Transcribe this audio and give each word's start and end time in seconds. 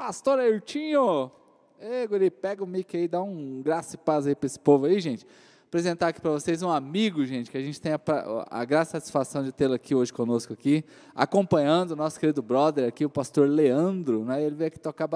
Pastor 0.00 0.38
Ayrtinho! 0.38 1.30
Ei, 1.78 2.06
guri, 2.06 2.30
pega 2.30 2.64
o 2.64 2.66
mic 2.66 2.96
aí, 2.96 3.06
dá 3.06 3.22
um 3.22 3.60
graça 3.60 3.96
e 3.96 3.98
paz 3.98 4.26
aí 4.26 4.34
para 4.34 4.46
esse 4.46 4.58
povo 4.58 4.86
aí, 4.86 4.98
gente. 4.98 5.26
Apresentar 5.66 6.08
aqui 6.08 6.22
para 6.22 6.30
vocês 6.30 6.62
um 6.62 6.70
amigo, 6.70 7.22
gente, 7.26 7.50
que 7.50 7.58
a 7.58 7.60
gente 7.60 7.78
tem 7.78 7.92
a, 7.92 8.00
a 8.48 8.64
graça 8.64 8.92
e 8.92 8.96
a 8.96 9.00
satisfação 9.00 9.44
de 9.44 9.52
tê-lo 9.52 9.74
aqui 9.74 9.94
hoje 9.94 10.10
conosco 10.10 10.54
aqui, 10.54 10.86
acompanhando 11.14 11.90
o 11.90 11.96
nosso 11.96 12.18
querido 12.18 12.40
brother 12.40 12.88
aqui, 12.88 13.04
o 13.04 13.10
pastor 13.10 13.46
Leandro, 13.46 14.24
né? 14.24 14.42
Ele 14.42 14.54
veio 14.54 14.68
aqui 14.68 14.78
tocar 14.78 15.06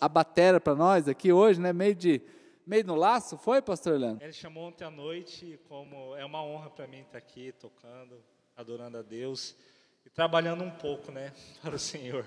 a 0.00 0.08
batera 0.08 0.58
para 0.60 0.74
nós 0.74 1.06
aqui 1.06 1.32
hoje, 1.32 1.60
né? 1.60 1.72
Meio 1.72 1.94
de 1.94 2.20
meio 2.66 2.84
no 2.84 2.96
laço, 2.96 3.38
foi, 3.38 3.62
pastor 3.62 3.96
Leandro? 3.96 4.24
Ele 4.24 4.32
chamou 4.32 4.64
ontem 4.64 4.82
à 4.82 4.90
noite, 4.90 5.60
como 5.68 6.16
é 6.16 6.24
uma 6.24 6.42
honra 6.42 6.70
para 6.70 6.88
mim 6.88 7.02
estar 7.02 7.18
aqui 7.18 7.52
tocando, 7.52 8.16
adorando 8.56 8.98
a 8.98 9.02
Deus 9.02 9.54
e 10.04 10.10
trabalhando 10.10 10.64
um 10.64 10.72
pouco, 10.72 11.12
né, 11.12 11.32
para 11.62 11.76
o 11.76 11.78
Senhor. 11.78 12.26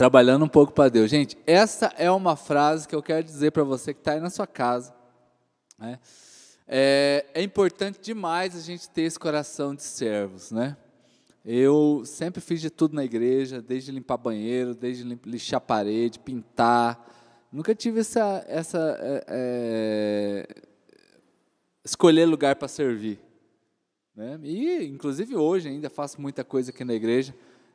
Trabalhando 0.00 0.46
um 0.46 0.48
pouco 0.48 0.72
para 0.72 0.88
Deus. 0.88 1.10
Gente, 1.10 1.36
essa 1.46 1.92
é 1.98 2.10
uma 2.10 2.34
frase 2.34 2.88
que 2.88 2.94
eu 2.94 3.02
quero 3.02 3.22
dizer 3.22 3.50
para 3.50 3.62
você 3.62 3.92
que 3.92 4.00
está 4.00 4.12
aí 4.12 4.20
na 4.20 4.30
sua 4.30 4.46
casa. 4.46 4.94
Né? 5.78 5.98
É, 6.66 7.26
é, 7.34 7.42
importante 7.42 8.00
demais 8.00 8.56
a 8.56 8.60
gente 8.60 8.88
ter 8.88 9.02
esse 9.02 9.18
coração 9.18 9.74
de 9.74 9.82
servos, 9.82 10.52
né? 10.52 10.74
Eu 11.44 12.00
sempre 12.06 12.40
fiz 12.40 12.62
de 12.62 12.70
tudo 12.70 12.94
na 12.94 13.04
igreja, 13.04 13.60
desde 13.60 13.92
limpar 13.92 14.16
banheiro, 14.16 14.74
desde 14.74 15.04
lixar 15.22 15.60
parede, 15.60 16.18
pintar. 16.18 17.46
Nunca 17.52 17.74
tive 17.74 18.00
essa, 18.00 18.42
essa 18.48 18.96
é, 19.02 19.24
é, 19.28 20.48
escolher 21.84 22.24
lugar 22.24 22.56
para 22.56 22.68
servir. 22.68 23.20
Né? 24.16 24.40
E, 24.44 24.86
inclusive, 24.86 25.36
hoje 25.36 25.68
ainda 25.68 25.90
faço 25.90 26.22
muita 26.22 26.42
coisa 26.42 26.70
aqui 26.70 26.86
na 26.86 26.94
igreja 26.94 27.34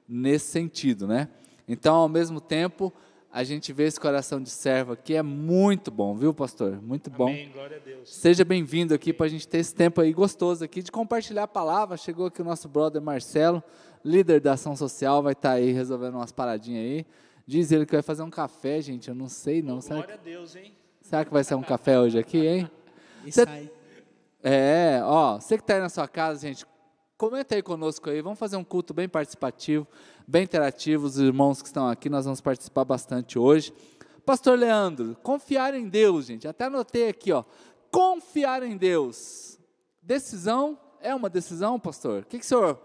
nesse 0.09 0.47
sentido, 0.47 1.05
né? 1.05 1.29
Então, 1.67 1.95
ao 1.95 2.09
mesmo 2.09 2.39
tempo, 2.39 2.93
a 3.31 3.43
gente 3.43 3.73
vê 3.73 3.83
esse 3.83 3.99
coração 3.99 4.41
de 4.41 4.49
servo 4.49 4.93
aqui, 4.93 5.15
é 5.15 5.21
muito 5.21 5.91
bom, 5.91 6.15
viu, 6.15 6.33
pastor? 6.33 6.81
Muito 6.81 7.09
bom. 7.09 7.27
Amém, 7.27 7.49
glória 7.51 7.77
a 7.77 7.79
Deus. 7.79 8.13
Seja 8.13 8.45
bem-vindo 8.45 8.93
aqui 8.93 9.11
para 9.11 9.25
a 9.25 9.29
gente 9.29 9.47
ter 9.47 9.57
esse 9.57 9.75
tempo 9.75 9.99
aí 9.99 10.13
gostoso 10.13 10.63
aqui 10.63 10.81
de 10.81 10.91
compartilhar 10.91 11.43
a 11.43 11.47
palavra. 11.47 11.97
Chegou 11.97 12.27
aqui 12.27 12.41
o 12.41 12.45
nosso 12.45 12.69
brother 12.69 13.01
Marcelo, 13.01 13.61
líder 14.03 14.39
da 14.39 14.53
ação 14.53 14.75
social, 14.75 15.21
vai 15.21 15.33
estar 15.33 15.49
tá 15.49 15.55
aí 15.55 15.71
resolvendo 15.71 16.15
umas 16.15 16.31
paradinhas 16.31 16.85
aí. 16.85 17.05
Diz 17.45 17.71
ele 17.71 17.85
que 17.85 17.91
vai 17.91 18.01
fazer 18.01 18.23
um 18.23 18.29
café, 18.29 18.81
gente, 18.81 19.09
eu 19.09 19.15
não 19.15 19.27
sei 19.27 19.61
não. 19.61 19.79
Glória 19.79 19.81
Será 19.81 20.03
que... 20.03 20.13
a 20.13 20.17
Deus, 20.17 20.55
hein? 20.55 20.73
Será 21.01 21.25
que 21.25 21.33
vai 21.33 21.43
ser 21.43 21.55
um 21.55 21.61
café 21.61 21.99
hoje 21.99 22.17
aqui, 22.17 22.45
hein? 22.45 22.71
E 23.25 23.31
Cê... 23.31 23.43
sai. 23.43 23.69
É, 24.41 25.01
ó, 25.03 25.39
você 25.39 25.57
que 25.57 25.63
está 25.63 25.73
aí 25.73 25.81
na 25.81 25.89
sua 25.89 26.07
casa, 26.07 26.39
gente, 26.39 26.65
comenta 27.17 27.55
aí 27.55 27.61
conosco 27.61 28.09
aí, 28.09 28.21
vamos 28.21 28.37
fazer 28.37 28.55
um 28.57 28.63
culto 28.63 28.93
bem 28.93 29.09
participativo, 29.09 29.87
bem 30.27 30.43
interativo, 30.43 31.05
os 31.05 31.17
irmãos 31.17 31.61
que 31.61 31.67
estão 31.67 31.87
aqui, 31.87 32.09
nós 32.09 32.25
vamos 32.25 32.41
participar 32.41 32.83
bastante 32.83 33.37
hoje. 33.37 33.73
Pastor 34.25 34.57
Leandro, 34.57 35.15
confiar 35.21 35.75
em 35.75 35.87
Deus, 35.87 36.25
gente, 36.25 36.47
até 36.47 36.65
anotei 36.65 37.09
aqui, 37.09 37.31
ó, 37.31 37.43
confiar 37.91 38.63
em 38.63 38.75
Deus. 38.75 39.59
Decisão, 40.01 40.79
é 40.99 41.13
uma 41.13 41.29
decisão, 41.29 41.79
pastor? 41.79 42.23
O 42.23 42.25
que, 42.25 42.39
que 42.39 42.45
o 42.45 42.47
senhor, 42.47 42.81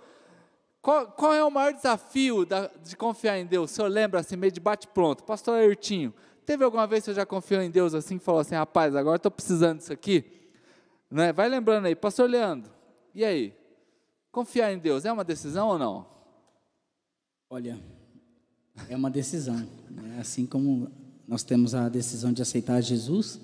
qual, 0.82 1.06
qual 1.06 1.32
é 1.32 1.42
o 1.42 1.50
maior 1.50 1.72
desafio 1.72 2.44
da, 2.44 2.70
de 2.82 2.94
confiar 2.97 3.38
em 3.38 3.47
Deus? 3.47 3.70
O 3.70 3.75
senhor 3.75 3.88
lembra 3.88 4.20
assim, 4.20 4.36
meio 4.36 4.52
de 4.52 4.60
bate-pronto, 4.60 5.25
pastor 5.25 5.54
Ayrtinho, 5.54 6.12
teve 6.44 6.62
alguma 6.62 6.86
vez 6.86 7.04
que 7.04 7.10
você 7.10 7.14
já 7.14 7.25
confiou 7.25 7.62
em 7.62 7.70
Deus 7.70 7.94
assim, 7.94 8.19
que 8.19 8.25
falou 8.25 8.42
assim, 8.42 8.54
rapaz, 8.54 8.94
agora 8.94 9.16
estou 9.16 9.30
precisando 9.30 9.78
disso 9.78 9.92
aqui? 9.92 10.25
Né? 11.10 11.32
Vai 11.32 11.48
lembrando 11.48 11.86
aí, 11.86 11.97
pastor 11.97 12.28
Leandro, 12.28 12.70
e 13.14 13.25
aí? 13.25 13.58
Confiar 14.30 14.72
em 14.72 14.78
Deus 14.78 15.04
é 15.04 15.12
uma 15.12 15.25
decisão 15.25 15.69
ou 15.69 15.78
não? 15.78 16.19
Olha, 17.53 17.81
é 18.89 18.95
uma 18.95 19.11
decisão. 19.11 19.67
Né? 19.91 20.19
Assim 20.20 20.47
como 20.47 20.89
nós 21.27 21.43
temos 21.43 21.75
a 21.75 21.89
decisão 21.89 22.33
de 22.33 22.41
aceitar 22.41 22.81
Jesus, 22.81 23.41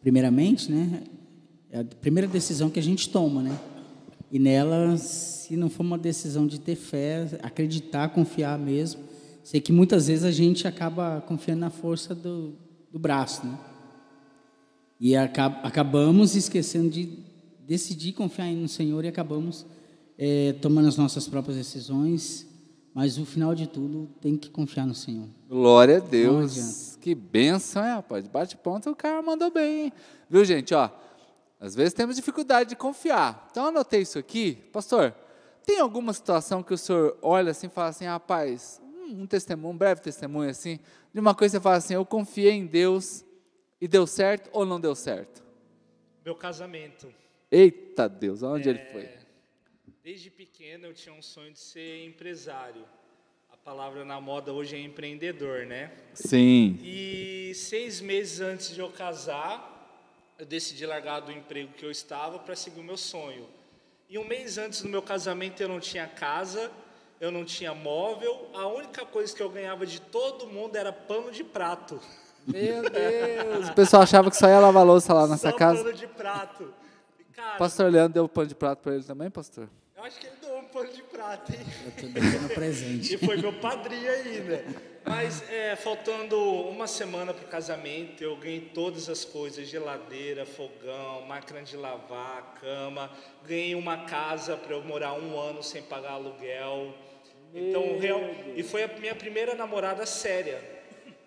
primeiramente, 0.00 0.70
né? 0.70 1.02
É 1.68 1.80
a 1.80 1.84
primeira 1.84 2.28
decisão 2.28 2.70
que 2.70 2.78
a 2.78 2.82
gente 2.82 3.10
toma, 3.10 3.42
né? 3.42 3.58
E 4.30 4.38
nela, 4.38 4.96
se 4.96 5.56
não 5.56 5.68
for 5.68 5.82
uma 5.82 5.98
decisão 5.98 6.46
de 6.46 6.60
ter 6.60 6.76
fé, 6.76 7.36
acreditar, 7.42 8.10
confiar 8.10 8.56
mesmo, 8.56 9.02
sei 9.42 9.60
que 9.60 9.72
muitas 9.72 10.06
vezes 10.06 10.24
a 10.24 10.30
gente 10.30 10.68
acaba 10.68 11.20
confiando 11.22 11.62
na 11.62 11.70
força 11.70 12.14
do, 12.14 12.54
do 12.92 12.98
braço, 12.98 13.44
né? 13.44 13.58
E 15.00 15.16
acab 15.16 15.58
acabamos 15.64 16.36
esquecendo 16.36 16.90
de 16.90 17.08
decidir 17.66 18.12
confiar 18.12 18.52
no 18.52 18.68
Senhor 18.68 19.04
e 19.04 19.08
acabamos 19.08 19.66
é, 20.16 20.52
tomando 20.60 20.86
as 20.86 20.96
nossas 20.96 21.26
próprias 21.26 21.56
decisões, 21.56 22.46
mas 22.94 23.18
o 23.18 23.24
final 23.24 23.54
de 23.54 23.66
tudo 23.66 24.08
tem 24.20 24.36
que 24.36 24.50
confiar 24.50 24.86
no 24.86 24.94
Senhor. 24.94 25.28
Glória 25.48 25.98
a 25.98 26.00
Deus. 26.00 26.96
Que 27.00 27.14
benção, 27.14 27.84
é, 27.84 27.94
rapaz. 27.94 28.26
Bate 28.26 28.56
ponto, 28.56 28.90
o 28.90 28.96
cara 28.96 29.22
mandou 29.22 29.50
bem. 29.50 29.84
Hein? 29.84 29.92
Viu, 30.28 30.44
gente? 30.44 30.74
Ó, 30.74 30.90
às 31.60 31.74
vezes 31.74 31.94
temos 31.94 32.16
dificuldade 32.16 32.70
de 32.70 32.76
confiar. 32.76 33.48
Então, 33.50 33.66
anotei 33.66 34.02
isso 34.02 34.18
aqui. 34.18 34.54
Pastor, 34.72 35.14
tem 35.64 35.80
alguma 35.80 36.12
situação 36.12 36.62
que 36.62 36.72
o 36.72 36.78
senhor 36.78 37.16
olha 37.20 37.50
assim 37.50 37.66
e 37.66 37.70
fala 37.70 37.88
assim, 37.88 38.06
rapaz, 38.06 38.80
um 39.10 39.26
testemunho, 39.26 39.74
um 39.74 39.76
breve 39.76 40.00
testemunho 40.00 40.50
assim, 40.50 40.78
de 41.12 41.20
uma 41.20 41.34
coisa 41.34 41.52
que 41.52 41.58
você 41.58 41.62
fala 41.62 41.76
assim, 41.76 41.94
eu 41.94 42.04
confiei 42.04 42.52
em 42.52 42.66
Deus 42.66 43.24
e 43.80 43.86
deu 43.86 44.06
certo 44.06 44.50
ou 44.52 44.64
não 44.64 44.80
deu 44.80 44.94
certo? 44.94 45.42
Meu 46.24 46.34
casamento. 46.34 47.08
Eita 47.50 48.08
Deus, 48.08 48.42
onde 48.42 48.68
é... 48.68 48.72
ele 48.72 48.84
foi? 48.92 49.17
Desde 50.04 50.30
pequeno 50.30 50.86
eu 50.86 50.94
tinha 50.94 51.14
um 51.14 51.20
sonho 51.20 51.52
de 51.52 51.58
ser 51.58 52.04
empresário. 52.06 52.84
A 53.50 53.56
palavra 53.56 54.04
na 54.04 54.20
moda 54.20 54.52
hoje 54.52 54.76
é 54.76 54.80
empreendedor, 54.80 55.66
né? 55.66 55.90
Sim. 56.14 56.78
E 56.82 57.52
seis 57.54 58.00
meses 58.00 58.40
antes 58.40 58.74
de 58.74 58.80
eu 58.80 58.90
casar, 58.90 59.76
eu 60.38 60.46
decidi 60.46 60.86
largar 60.86 61.20
do 61.20 61.32
emprego 61.32 61.72
que 61.72 61.84
eu 61.84 61.90
estava 61.90 62.38
para 62.38 62.54
seguir 62.54 62.80
o 62.80 62.84
meu 62.84 62.96
sonho. 62.96 63.46
E 64.08 64.18
um 64.18 64.24
mês 64.24 64.56
antes 64.56 64.82
do 64.82 64.88
meu 64.88 65.02
casamento 65.02 65.60
eu 65.60 65.68
não 65.68 65.80
tinha 65.80 66.06
casa, 66.06 66.70
eu 67.20 67.30
não 67.30 67.44
tinha 67.44 67.74
móvel, 67.74 68.48
a 68.54 68.66
única 68.68 69.04
coisa 69.04 69.34
que 69.34 69.42
eu 69.42 69.50
ganhava 69.50 69.84
de 69.84 70.00
todo 70.00 70.46
mundo 70.46 70.76
era 70.76 70.92
pano 70.92 71.30
de 71.30 71.42
prato. 71.42 72.00
Meu 72.46 72.88
Deus! 72.88 73.68
O 73.68 73.74
pessoal 73.74 74.02
achava 74.02 74.30
que 74.30 74.36
só 74.36 74.48
ia 74.48 74.60
lavar 74.60 74.86
louça 74.86 75.12
lá 75.12 75.26
nessa 75.26 75.50
só 75.50 75.56
casa. 75.56 75.82
pano 75.82 75.94
de 75.94 76.06
prato. 76.06 76.72
Cara, 77.34 77.58
pastor 77.58 77.90
Leandro 77.90 78.14
deu 78.14 78.28
pano 78.28 78.46
de 78.46 78.54
prato 78.54 78.80
para 78.80 78.94
ele 78.94 79.04
também, 79.04 79.30
pastor? 79.30 79.68
Eu 79.98 80.04
acho 80.04 80.20
que 80.20 80.28
ele 80.28 80.36
doou 80.40 80.60
um 80.60 80.64
pano 80.66 80.92
de 80.92 81.02
prata, 81.02 81.52
hein? 81.52 81.66
Eu 81.84 81.90
tô 81.90 82.06
dando 82.06 82.54
presente. 82.54 83.16
e 83.16 83.18
foi 83.18 83.36
meu 83.36 83.52
padrinho 83.54 84.08
ainda. 84.08 84.64
Mas 85.04 85.42
é, 85.50 85.74
faltando 85.74 86.38
uma 86.38 86.86
semana 86.86 87.34
para 87.34 87.44
o 87.44 87.48
casamento, 87.48 88.22
eu 88.22 88.36
ganhei 88.36 88.60
todas 88.60 89.08
as 89.08 89.24
coisas: 89.24 89.66
geladeira, 89.66 90.46
fogão, 90.46 91.22
máquina 91.22 91.62
de 91.62 91.76
lavar, 91.76 92.54
cama. 92.60 93.10
Ganhei 93.44 93.74
uma 93.74 94.04
casa 94.04 94.56
para 94.56 94.72
eu 94.72 94.84
morar 94.84 95.14
um 95.14 95.36
ano 95.36 95.64
sem 95.64 95.82
pagar 95.82 96.12
aluguel. 96.12 96.94
Então, 97.52 97.98
real, 97.98 98.20
e 98.54 98.62
foi 98.62 98.84
a 98.84 98.88
minha 99.00 99.16
primeira 99.16 99.56
namorada 99.56 100.06
séria. 100.06 100.62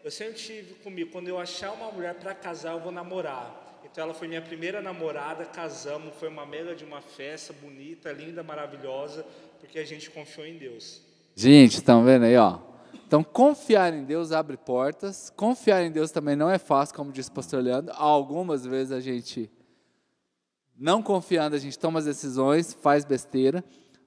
Eu 0.01 0.09
sempre 0.09 0.35
tive 0.35 0.75
comigo, 0.75 1.11
quando 1.11 1.27
eu 1.27 1.37
achar 1.37 1.73
uma 1.73 1.91
mulher 1.91 2.13
para 2.13 2.33
casar, 2.33 2.71
eu 2.71 2.79
vou 2.79 2.91
namorar. 2.93 3.60
Então 3.83 4.03
ela 4.03 4.13
foi 4.13 4.27
minha 4.27 4.41
primeira 4.41 4.81
namorada, 4.81 5.45
casamos, 5.45 6.13
foi 6.15 6.29
uma 6.29 6.45
mega 6.45 6.75
de 6.75 6.83
uma 6.83 7.01
festa 7.01 7.53
bonita, 7.53 8.11
linda, 8.11 8.41
maravilhosa, 8.43 9.25
porque 9.59 9.79
a 9.79 9.85
gente 9.85 10.09
confiou 10.09 10.45
em 10.45 10.57
Deus. 10.57 11.01
Gente, 11.35 11.75
estão 11.75 12.03
vendo 12.03 12.25
aí, 12.25 12.37
ó? 12.37 12.59
Então, 13.05 13.23
confiar 13.23 13.93
em 13.93 14.05
Deus 14.05 14.31
abre 14.31 14.55
portas. 14.55 15.29
Confiar 15.35 15.83
em 15.83 15.91
Deus 15.91 16.11
também 16.11 16.35
não 16.35 16.49
é 16.49 16.57
fácil, 16.57 16.95
como 16.95 17.11
disse 17.11 17.29
o 17.29 17.33
pastor 17.33 17.61
Leandro. 17.61 17.93
Algumas 17.97 18.65
vezes 18.65 18.93
a 18.93 19.01
gente, 19.01 19.51
não 20.77 21.03
confiando, 21.03 21.55
a 21.55 21.59
gente 21.59 21.77
toma 21.77 21.99
as 21.99 22.05
decisões, 22.05 22.73
faz 22.73 23.03
besteira. 23.03 23.63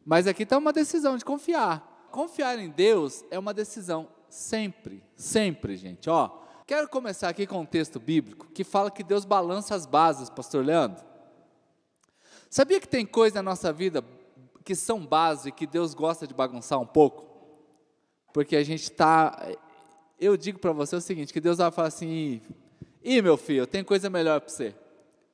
Mas 0.07 0.27
aqui 0.27 0.45
está 0.45 0.57
uma 0.57 0.73
decisão 0.73 1.19
de 1.19 1.25
confiar. 1.25 2.09
Confiar 2.11 2.59
em 2.59 2.71
Deus 2.71 3.25
é 3.31 3.39
uma 3.39 3.53
decisão 3.53 4.09
sempre, 4.29 5.03
sempre, 5.17 5.77
gente. 5.77 6.09
Ó, 6.09 6.44
Quero 6.67 6.89
começar 6.89 7.29
aqui 7.29 7.47
com 7.47 7.61
um 7.61 7.67
texto 7.67 8.01
bíblico 8.01 8.47
que 8.47 8.65
fala 8.65 8.91
que 8.91 9.05
Deus 9.05 9.27
balança 9.27 9.75
as 9.75 9.85
bases, 9.85 10.31
pastor 10.31 10.65
Leandro. 10.65 11.05
Sabia 12.49 12.81
que 12.81 12.89
tem 12.89 13.05
coisas 13.05 13.35
na 13.35 13.43
nossa 13.43 13.71
vida 13.71 14.03
que 14.65 14.75
são 14.75 15.05
base 15.05 15.51
e 15.51 15.53
que 15.53 15.67
Deus 15.67 15.93
gosta 15.93 16.27
de 16.27 16.33
bagunçar 16.33 16.81
um 16.81 16.87
pouco? 16.87 17.27
Porque 18.33 18.57
a 18.57 18.65
gente 18.65 18.85
está. 18.85 19.47
Eu 20.19 20.39
digo 20.39 20.59
para 20.59 20.73
você 20.73 20.97
o 20.97 21.03
seguinte: 21.03 21.35
que 21.35 21.41
Deus 21.41 21.59
vai 21.59 21.71
falar 21.71 21.89
assim, 21.89 22.41
ih, 23.03 23.21
meu 23.21 23.37
filho, 23.37 23.67
tenho 23.67 23.85
coisa 23.85 24.09
melhor 24.09 24.41
para 24.41 24.49
você. 24.49 24.75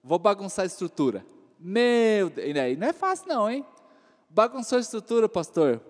Vou 0.02 0.18
bagunçar 0.18 0.64
a 0.64 0.66
estrutura. 0.66 1.24
Meu 1.60 2.28
Deus, 2.28 2.76
não 2.76 2.88
é 2.88 2.92
fácil, 2.92 3.28
não, 3.28 3.48
hein? 3.48 3.64
Bagunçou 4.28 4.78
a 4.78 4.80
estrutura, 4.80 5.28
pastor, 5.28 5.80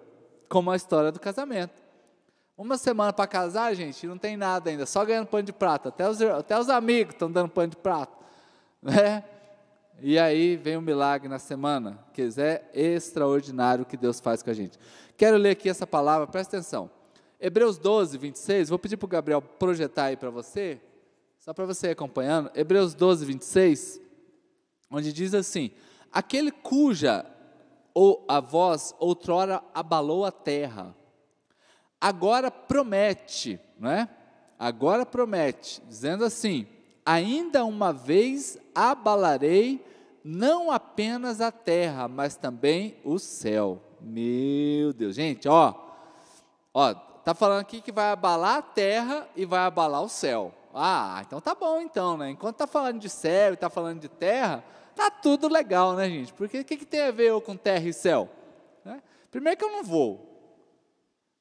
como 0.50 0.70
a 0.70 0.76
história 0.76 1.10
do 1.10 1.18
casamento. 1.18 1.89
Uma 2.60 2.76
semana 2.76 3.10
para 3.10 3.26
casar, 3.26 3.74
gente, 3.74 4.06
não 4.06 4.18
tem 4.18 4.36
nada 4.36 4.68
ainda, 4.68 4.84
só 4.84 5.02
ganhando 5.02 5.26
pano 5.28 5.44
de 5.44 5.52
prata. 5.52 5.88
Até 5.88 6.06
os, 6.06 6.20
até 6.20 6.58
os 6.58 6.68
amigos 6.68 7.14
estão 7.14 7.32
dando 7.32 7.48
pano 7.48 7.68
de 7.70 7.76
prata. 7.76 8.14
Né? 8.82 9.24
E 10.00 10.18
aí 10.18 10.56
vem 10.56 10.76
um 10.76 10.82
milagre 10.82 11.26
na 11.28 11.38
semana, 11.38 11.98
que 12.12 12.22
é 12.36 12.62
extraordinário 12.74 13.84
que 13.86 13.96
Deus 13.96 14.20
faz 14.20 14.42
com 14.42 14.50
a 14.50 14.52
gente. 14.54 14.78
Quero 15.16 15.38
ler 15.38 15.50
aqui 15.50 15.68
essa 15.70 15.86
palavra, 15.86 16.26
presta 16.26 16.56
atenção. 16.56 16.90
Hebreus 17.38 17.78
12, 17.78 18.16
26, 18.18 18.68
vou 18.68 18.78
pedir 18.78 18.98
para 18.98 19.06
o 19.06 19.08
Gabriel 19.08 19.40
projetar 19.40 20.04
aí 20.04 20.16
para 20.16 20.30
você, 20.30 20.80
só 21.38 21.54
para 21.54 21.64
você 21.64 21.88
ir 21.88 21.90
acompanhando. 21.92 22.50
Hebreus 22.54 22.94
12, 22.94 23.24
26, 23.24 24.00
onde 24.90 25.12
diz 25.14 25.34
assim: 25.34 25.70
Aquele 26.12 26.50
cuja 26.50 27.24
ou 27.94 28.24
a 28.28 28.38
voz 28.38 28.94
outrora 28.98 29.62
abalou 29.74 30.24
a 30.26 30.32
terra, 30.32 30.94
agora 32.00 32.50
promete, 32.50 33.60
não 33.78 33.90
é? 33.90 34.08
Agora 34.58 35.04
promete, 35.04 35.82
dizendo 35.86 36.24
assim: 36.24 36.66
Ainda 37.04 37.64
uma 37.64 37.92
vez 37.92 38.58
abalarei 38.74 39.84
não 40.22 40.70
apenas 40.70 41.40
a 41.40 41.50
terra, 41.50 42.06
mas 42.08 42.36
também 42.36 42.96
o 43.04 43.18
céu. 43.18 43.80
Meu 44.00 44.92
Deus, 44.92 45.14
gente, 45.14 45.48
ó, 45.48 45.74
ó, 46.72 46.94
tá 46.94 47.34
falando 47.34 47.60
aqui 47.60 47.80
que 47.80 47.92
vai 47.92 48.10
abalar 48.10 48.58
a 48.58 48.62
terra 48.62 49.28
e 49.34 49.44
vai 49.44 49.60
abalar 49.60 50.02
o 50.02 50.08
céu. 50.08 50.54
Ah, 50.74 51.22
então 51.26 51.40
tá 51.40 51.54
bom 51.54 51.80
então, 51.80 52.16
né? 52.16 52.30
Enquanto 52.30 52.56
tá 52.56 52.66
falando 52.66 53.00
de 53.00 53.08
céu 53.08 53.54
e 53.54 53.56
tá 53.56 53.68
falando 53.68 54.00
de 54.00 54.08
terra, 54.08 54.62
tá 54.94 55.10
tudo 55.10 55.48
legal, 55.48 55.94
né, 55.94 56.08
gente? 56.08 56.32
Porque 56.32 56.60
o 56.60 56.64
que, 56.64 56.76
que 56.76 56.86
tem 56.86 57.02
a 57.02 57.10
ver 57.10 57.30
eu 57.30 57.40
com 57.40 57.56
terra 57.56 57.88
e 57.88 57.92
céu? 57.92 58.28
Né? 58.84 59.02
Primeiro 59.30 59.58
que 59.58 59.64
eu 59.64 59.72
não 59.72 59.82
vou. 59.82 60.29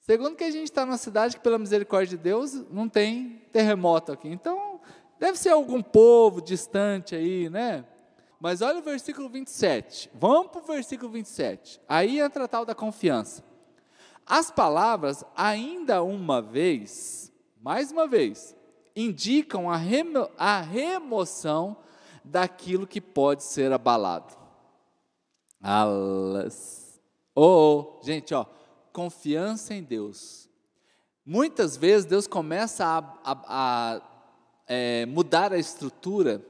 Segundo 0.09 0.35
que 0.35 0.43
a 0.43 0.49
gente 0.49 0.63
está 0.63 0.87
numa 0.87 0.97
cidade 0.97 1.37
que, 1.37 1.43
pela 1.43 1.59
misericórdia 1.59 2.17
de 2.17 2.23
Deus, 2.23 2.65
não 2.71 2.89
tem 2.89 3.43
terremoto 3.51 4.11
aqui. 4.11 4.27
Então, 4.27 4.81
deve 5.19 5.37
ser 5.37 5.49
algum 5.49 5.83
povo 5.83 6.41
distante 6.41 7.13
aí, 7.13 7.47
né? 7.47 7.85
Mas 8.39 8.63
olha 8.63 8.79
o 8.79 8.81
versículo 8.81 9.29
27. 9.29 10.09
Vamos 10.15 10.47
para 10.47 10.61
o 10.61 10.65
versículo 10.65 11.11
27. 11.11 11.79
Aí 11.87 12.19
entra 12.19 12.45
a 12.45 12.47
tal 12.47 12.65
da 12.65 12.73
confiança. 12.73 13.43
As 14.25 14.49
palavras, 14.49 15.23
ainda 15.35 16.01
uma 16.01 16.41
vez, 16.41 17.31
mais 17.61 17.91
uma 17.91 18.07
vez, 18.07 18.55
indicam 18.95 19.69
a, 19.69 19.77
remo, 19.77 20.27
a 20.39 20.59
remoção 20.59 21.77
daquilo 22.25 22.87
que 22.87 22.99
pode 22.99 23.43
ser 23.43 23.71
abalado. 23.71 24.35
Alas. 25.61 26.99
Oh, 27.35 27.99
oh, 27.99 28.03
gente, 28.03 28.33
ó, 28.33 28.47
confiança 28.93 29.73
em 29.73 29.83
Deus. 29.83 30.49
Muitas 31.25 31.77
vezes 31.77 32.05
Deus 32.05 32.27
começa 32.27 32.85
a, 32.85 32.97
a, 33.23 33.37
a 33.47 34.01
é, 34.67 35.05
mudar 35.05 35.53
a 35.53 35.57
estrutura 35.57 36.45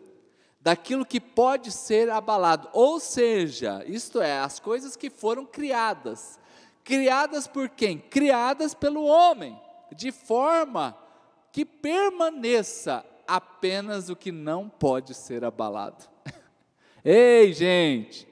daquilo 0.61 1.05
que 1.05 1.19
pode 1.21 1.71
ser 1.71 2.09
abalado, 2.09 2.69
ou 2.73 2.99
seja, 2.99 3.83
isto 3.87 4.21
é, 4.21 4.39
as 4.39 4.59
coisas 4.59 4.95
que 4.95 5.09
foram 5.09 5.45
criadas, 5.45 6.39
Criadas 6.89 7.47
por 7.47 7.69
quem? 7.69 7.99
Criadas 7.99 8.73
pelo 8.73 9.03
homem, 9.03 9.55
de 9.95 10.11
forma 10.11 10.97
que 11.51 11.63
permaneça 11.63 13.05
apenas 13.27 14.09
o 14.09 14.15
que 14.15 14.31
não 14.31 14.67
pode 14.67 15.13
ser 15.13 15.45
abalado. 15.45 16.09
Ei, 17.05 17.53
gente, 17.53 18.27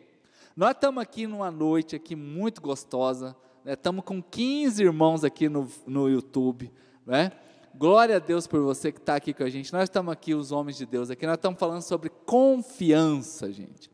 nós 0.55 0.71
estamos 0.71 1.03
aqui 1.03 1.27
numa 1.27 1.51
noite 1.51 1.95
aqui 1.95 2.15
muito 2.15 2.59
gostosa, 2.59 3.35
né? 3.67 3.73
estamos 3.73 4.05
com 4.05 4.23
15 4.23 4.81
irmãos 4.81 5.25
aqui 5.25 5.49
no, 5.49 5.69
no 5.85 6.07
YouTube, 6.07 6.71
né? 7.05 7.33
Glória 7.75 8.15
a 8.15 8.19
Deus 8.19 8.47
por 8.47 8.61
você 8.61 8.93
que 8.93 8.97
está 8.97 9.17
aqui 9.17 9.33
com 9.33 9.43
a 9.43 9.49
gente. 9.49 9.73
Nós 9.73 9.83
estamos 9.83 10.11
aqui, 10.11 10.33
os 10.33 10.53
homens 10.53 10.77
de 10.77 10.85
Deus, 10.85 11.09
aqui. 11.11 11.27
Nós 11.27 11.35
estamos 11.35 11.59
falando 11.59 11.81
sobre 11.81 12.09
confiança, 12.09 13.51
gente. 13.51 13.91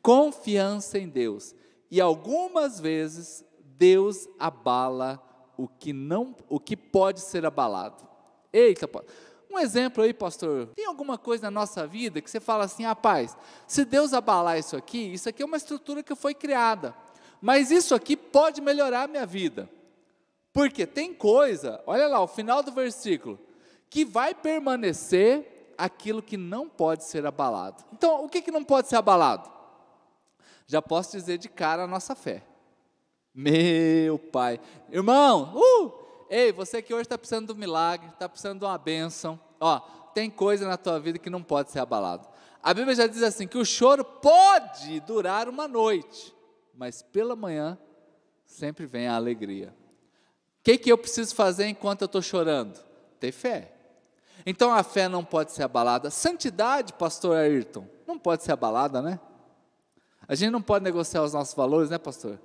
Confiança 0.00 0.98
em 0.98 1.06
Deus. 1.06 1.54
E 1.90 2.00
algumas 2.00 2.80
vezes 2.80 3.44
Deus 3.76 4.26
abala 4.38 5.22
o 5.54 5.68
que 5.68 5.92
não, 5.92 6.34
o 6.48 6.58
que 6.58 6.74
pode 6.74 7.20
ser 7.20 7.44
abalado. 7.44 8.08
Eita, 8.50 8.88
um 9.50 9.58
exemplo 9.58 10.02
aí, 10.02 10.14
pastor. 10.14 10.68
Tem 10.74 10.86
alguma 10.86 11.18
coisa 11.18 11.44
na 11.44 11.50
nossa 11.50 11.86
vida 11.86 12.22
que 12.22 12.30
você 12.30 12.40
fala 12.40 12.64
assim, 12.64 12.84
rapaz, 12.84 13.36
se 13.66 13.84
Deus 13.84 14.14
abalar 14.14 14.58
isso 14.58 14.76
aqui, 14.76 15.12
isso 15.12 15.28
aqui 15.28 15.42
é 15.42 15.46
uma 15.46 15.58
estrutura 15.58 16.02
que 16.02 16.14
foi 16.14 16.34
criada, 16.34 16.94
mas 17.40 17.70
isso 17.70 17.94
aqui 17.94 18.16
pode 18.16 18.60
melhorar 18.60 19.04
a 19.04 19.08
minha 19.08 19.26
vida. 19.26 19.68
Porque 20.52 20.86
tem 20.86 21.14
coisa, 21.14 21.82
olha 21.86 22.08
lá, 22.08 22.20
o 22.20 22.26
final 22.26 22.62
do 22.62 22.72
versículo, 22.72 23.38
que 23.88 24.04
vai 24.04 24.34
permanecer 24.34 25.74
aquilo 25.78 26.22
que 26.22 26.36
não 26.36 26.68
pode 26.68 27.04
ser 27.04 27.24
abalado. 27.24 27.84
Então, 27.92 28.24
o 28.24 28.28
que, 28.28 28.42
que 28.42 28.50
não 28.50 28.62
pode 28.62 28.88
ser 28.88 28.96
abalado? 28.96 29.50
Já 30.66 30.82
posso 30.82 31.16
dizer 31.16 31.38
de 31.38 31.48
cara 31.48 31.84
a 31.84 31.86
nossa 31.86 32.14
fé. 32.14 32.42
Meu 33.34 34.18
Pai. 34.18 34.60
Irmão, 34.90 35.54
uh, 35.56 35.92
ei, 36.28 36.52
você 36.52 36.82
que 36.82 36.92
hoje 36.92 37.02
está 37.02 37.16
precisando 37.16 37.46
de 37.46 37.52
um 37.52 37.56
milagre, 37.56 38.08
está 38.08 38.28
precisando 38.28 38.58
de 38.58 38.64
uma 38.64 38.76
bênção, 38.76 39.38
ó, 39.58 39.80
tem 40.14 40.28
coisa 40.28 40.68
na 40.68 40.76
tua 40.76 40.98
vida 41.00 41.18
que 41.18 41.30
não 41.30 41.42
pode 41.42 41.70
ser 41.70 41.78
abalado. 41.78 42.28
A 42.62 42.74
Bíblia 42.74 42.94
já 42.94 43.06
diz 43.06 43.22
assim: 43.22 43.46
que 43.46 43.58
o 43.58 43.64
choro 43.64 44.04
pode 44.04 45.00
durar 45.00 45.48
uma 45.48 45.66
noite, 45.66 46.34
mas 46.80 47.02
pela 47.02 47.36
manhã 47.36 47.78
sempre 48.46 48.86
vem 48.86 49.06
a 49.06 49.14
alegria. 49.14 49.68
O 49.68 50.62
que, 50.62 50.78
que 50.78 50.90
eu 50.90 50.96
preciso 50.96 51.34
fazer 51.34 51.66
enquanto 51.66 52.00
eu 52.00 52.06
estou 52.06 52.22
chorando? 52.22 52.80
Ter 53.20 53.32
fé. 53.32 53.70
Então 54.46 54.72
a 54.72 54.82
fé 54.82 55.06
não 55.06 55.22
pode 55.22 55.52
ser 55.52 55.62
abalada. 55.62 56.10
Santidade, 56.10 56.94
pastor 56.94 57.36
Ayrton, 57.36 57.86
não 58.06 58.18
pode 58.18 58.44
ser 58.44 58.52
abalada, 58.52 59.02
né? 59.02 59.20
A 60.26 60.34
gente 60.34 60.50
não 60.50 60.62
pode 60.62 60.82
negociar 60.82 61.22
os 61.22 61.34
nossos 61.34 61.52
valores, 61.52 61.90
né, 61.90 61.98
pastor? 61.98 62.40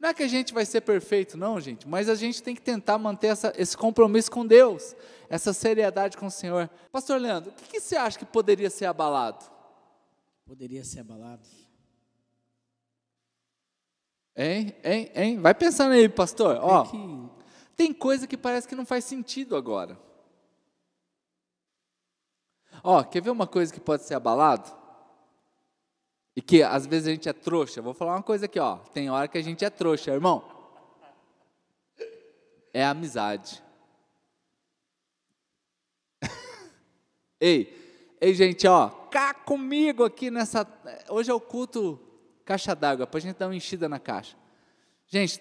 Não 0.00 0.08
é 0.08 0.14
que 0.14 0.24
a 0.24 0.28
gente 0.28 0.52
vai 0.52 0.66
ser 0.66 0.80
perfeito, 0.80 1.38
não, 1.38 1.60
gente, 1.60 1.86
mas 1.86 2.08
a 2.08 2.16
gente 2.16 2.42
tem 2.42 2.56
que 2.56 2.62
tentar 2.62 2.98
manter 2.98 3.28
essa, 3.28 3.52
esse 3.56 3.76
compromisso 3.76 4.28
com 4.28 4.44
Deus, 4.44 4.96
essa 5.30 5.52
seriedade 5.52 6.16
com 6.16 6.26
o 6.26 6.30
Senhor. 6.32 6.68
Pastor 6.90 7.20
Leandro, 7.20 7.52
o 7.52 7.54
que, 7.54 7.68
que 7.68 7.80
você 7.80 7.94
acha 7.94 8.18
que 8.18 8.24
poderia 8.24 8.68
ser 8.68 8.86
abalado? 8.86 9.44
Poderia 10.44 10.82
ser 10.82 10.98
abalado. 10.98 11.61
Hein, 14.34 14.74
hein, 14.82 15.10
hein? 15.14 15.40
Vai 15.40 15.54
pensando 15.54 15.92
aí, 15.92 16.08
pastor. 16.08 16.58
Ó, 16.62 16.84
que... 16.84 16.96
tem 17.76 17.92
coisa 17.92 18.26
que 18.26 18.36
parece 18.36 18.66
que 18.66 18.74
não 18.74 18.86
faz 18.86 19.04
sentido 19.04 19.56
agora. 19.56 19.98
Ó, 22.82 23.02
quer 23.04 23.20
ver 23.20 23.30
uma 23.30 23.46
coisa 23.46 23.72
que 23.72 23.80
pode 23.80 24.04
ser 24.04 24.14
abalado? 24.14 24.74
E 26.34 26.40
que 26.40 26.62
às 26.62 26.86
vezes 26.86 27.08
a 27.08 27.10
gente 27.10 27.28
é 27.28 27.32
trouxa. 27.32 27.82
Vou 27.82 27.92
falar 27.92 28.14
uma 28.14 28.22
coisa 28.22 28.46
aqui, 28.46 28.58
ó. 28.58 28.76
Tem 28.76 29.10
hora 29.10 29.28
que 29.28 29.36
a 29.36 29.42
gente 29.42 29.64
é 29.64 29.70
trouxa, 29.70 30.10
irmão. 30.10 30.42
É 32.72 32.82
amizade. 32.82 33.62
ei, 37.38 38.16
ei, 38.18 38.32
gente, 38.32 38.66
ó, 38.66 38.88
cá 38.88 39.34
comigo 39.34 40.04
aqui 40.04 40.30
nessa. 40.30 40.66
Hoje 41.10 41.30
é 41.30 41.34
o 41.34 41.40
culto 41.40 42.00
caixa 42.44 42.74
d'água, 42.74 43.06
para 43.06 43.18
a 43.18 43.20
gente 43.20 43.36
dar 43.36 43.46
uma 43.46 43.56
enchida 43.56 43.88
na 43.88 43.98
caixa. 43.98 44.36
Gente, 45.06 45.40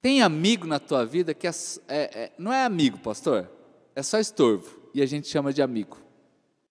tem 0.00 0.22
amigo 0.22 0.66
na 0.66 0.78
tua 0.78 1.04
vida 1.04 1.34
que 1.34 1.46
é, 1.46 1.50
é, 1.50 1.96
é, 1.96 2.32
não 2.38 2.52
é 2.52 2.64
amigo, 2.64 2.98
pastor, 2.98 3.50
é 3.94 4.02
só 4.02 4.18
estorvo, 4.18 4.80
e 4.94 5.02
a 5.02 5.06
gente 5.06 5.26
chama 5.28 5.52
de 5.52 5.60
amigo. 5.60 5.98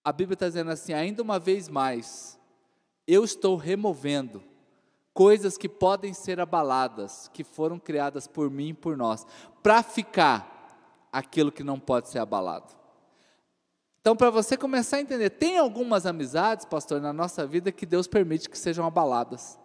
A 0.04 0.12
Bíblia 0.12 0.36
está 0.36 0.48
dizendo 0.48 0.72
assim: 0.72 0.94
ainda 0.94 1.22
uma 1.22 1.38
vez 1.38 1.68
mais, 1.68 2.40
eu 3.06 3.24
estou 3.24 3.58
removendo 3.58 4.42
coisas 5.14 5.58
que 5.58 5.68
podem 5.68 6.14
ser 6.14 6.40
abaladas, 6.40 7.30
que 7.34 7.44
foram 7.44 7.80
criadas 7.80 8.28
por 8.28 8.50
mim 8.50 8.70
e 8.70 8.74
por 8.74 8.96
nós, 8.96 9.26
para 9.64 9.84
ficar 9.84 11.10
aquilo 11.12 11.52
que 11.52 11.64
não 11.64 11.80
pode 11.80 12.08
ser 12.10 12.20
abalado. 12.20 12.77
Então, 14.08 14.16
para 14.16 14.30
você 14.30 14.56
começar 14.56 14.96
a 14.96 15.02
entender, 15.02 15.32
tem 15.32 15.58
algumas 15.58 16.06
amizades, 16.06 16.64
pastor, 16.64 17.02
na 17.02 17.12
nossa 17.12 17.46
vida 17.46 17.74
que 17.74 17.86
Deus 17.86 18.08
permite 18.08 18.50
que 18.50 18.58
sejam 18.58 18.86
abaladas. 18.86 19.60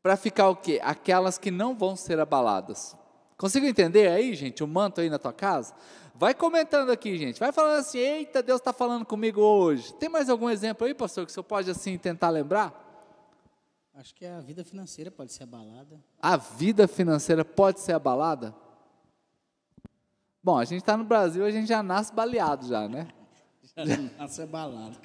Para 0.00 0.16
ficar 0.16 0.48
o 0.48 0.54
quê? 0.54 0.78
Aquelas 0.80 1.38
que 1.38 1.50
não 1.50 1.76
vão 1.76 1.96
ser 1.96 2.20
abaladas. 2.20 2.94
Consigo 3.36 3.66
entender 3.66 4.06
aí, 4.06 4.32
gente, 4.36 4.62
o 4.62 4.68
manto 4.68 5.00
aí 5.00 5.10
na 5.10 5.18
tua 5.18 5.32
casa? 5.32 5.74
Vai 6.14 6.34
comentando 6.34 6.90
aqui, 6.90 7.18
gente. 7.18 7.40
Vai 7.40 7.50
falando 7.50 7.80
assim: 7.80 7.98
eita, 7.98 8.44
Deus 8.44 8.60
está 8.60 8.72
falando 8.72 9.04
comigo 9.04 9.40
hoje. 9.40 9.92
Tem 9.94 10.08
mais 10.08 10.30
algum 10.30 10.48
exemplo 10.48 10.86
aí, 10.86 10.94
pastor, 10.94 11.26
que 11.26 11.32
o 11.32 11.34
senhor 11.34 11.42
pode 11.42 11.68
assim 11.68 11.98
tentar 11.98 12.30
lembrar? 12.30 12.80
Acho 13.92 14.14
que 14.14 14.24
a 14.24 14.38
vida 14.38 14.62
financeira 14.62 15.10
pode 15.10 15.32
ser 15.32 15.42
abalada. 15.42 16.00
A 16.22 16.36
vida 16.36 16.86
financeira 16.86 17.44
pode 17.44 17.80
ser 17.80 17.94
abalada? 17.94 18.54
Bom, 20.46 20.58
a 20.58 20.64
gente 20.64 20.78
está 20.78 20.96
no 20.96 21.02
Brasil, 21.02 21.44
a 21.44 21.50
gente 21.50 21.66
já 21.66 21.82
nasce 21.82 22.12
baleado 22.12 22.68
já, 22.68 22.88
né? 22.88 23.08
já 23.76 23.96
nasce 24.16 24.42
abalado. 24.42 24.96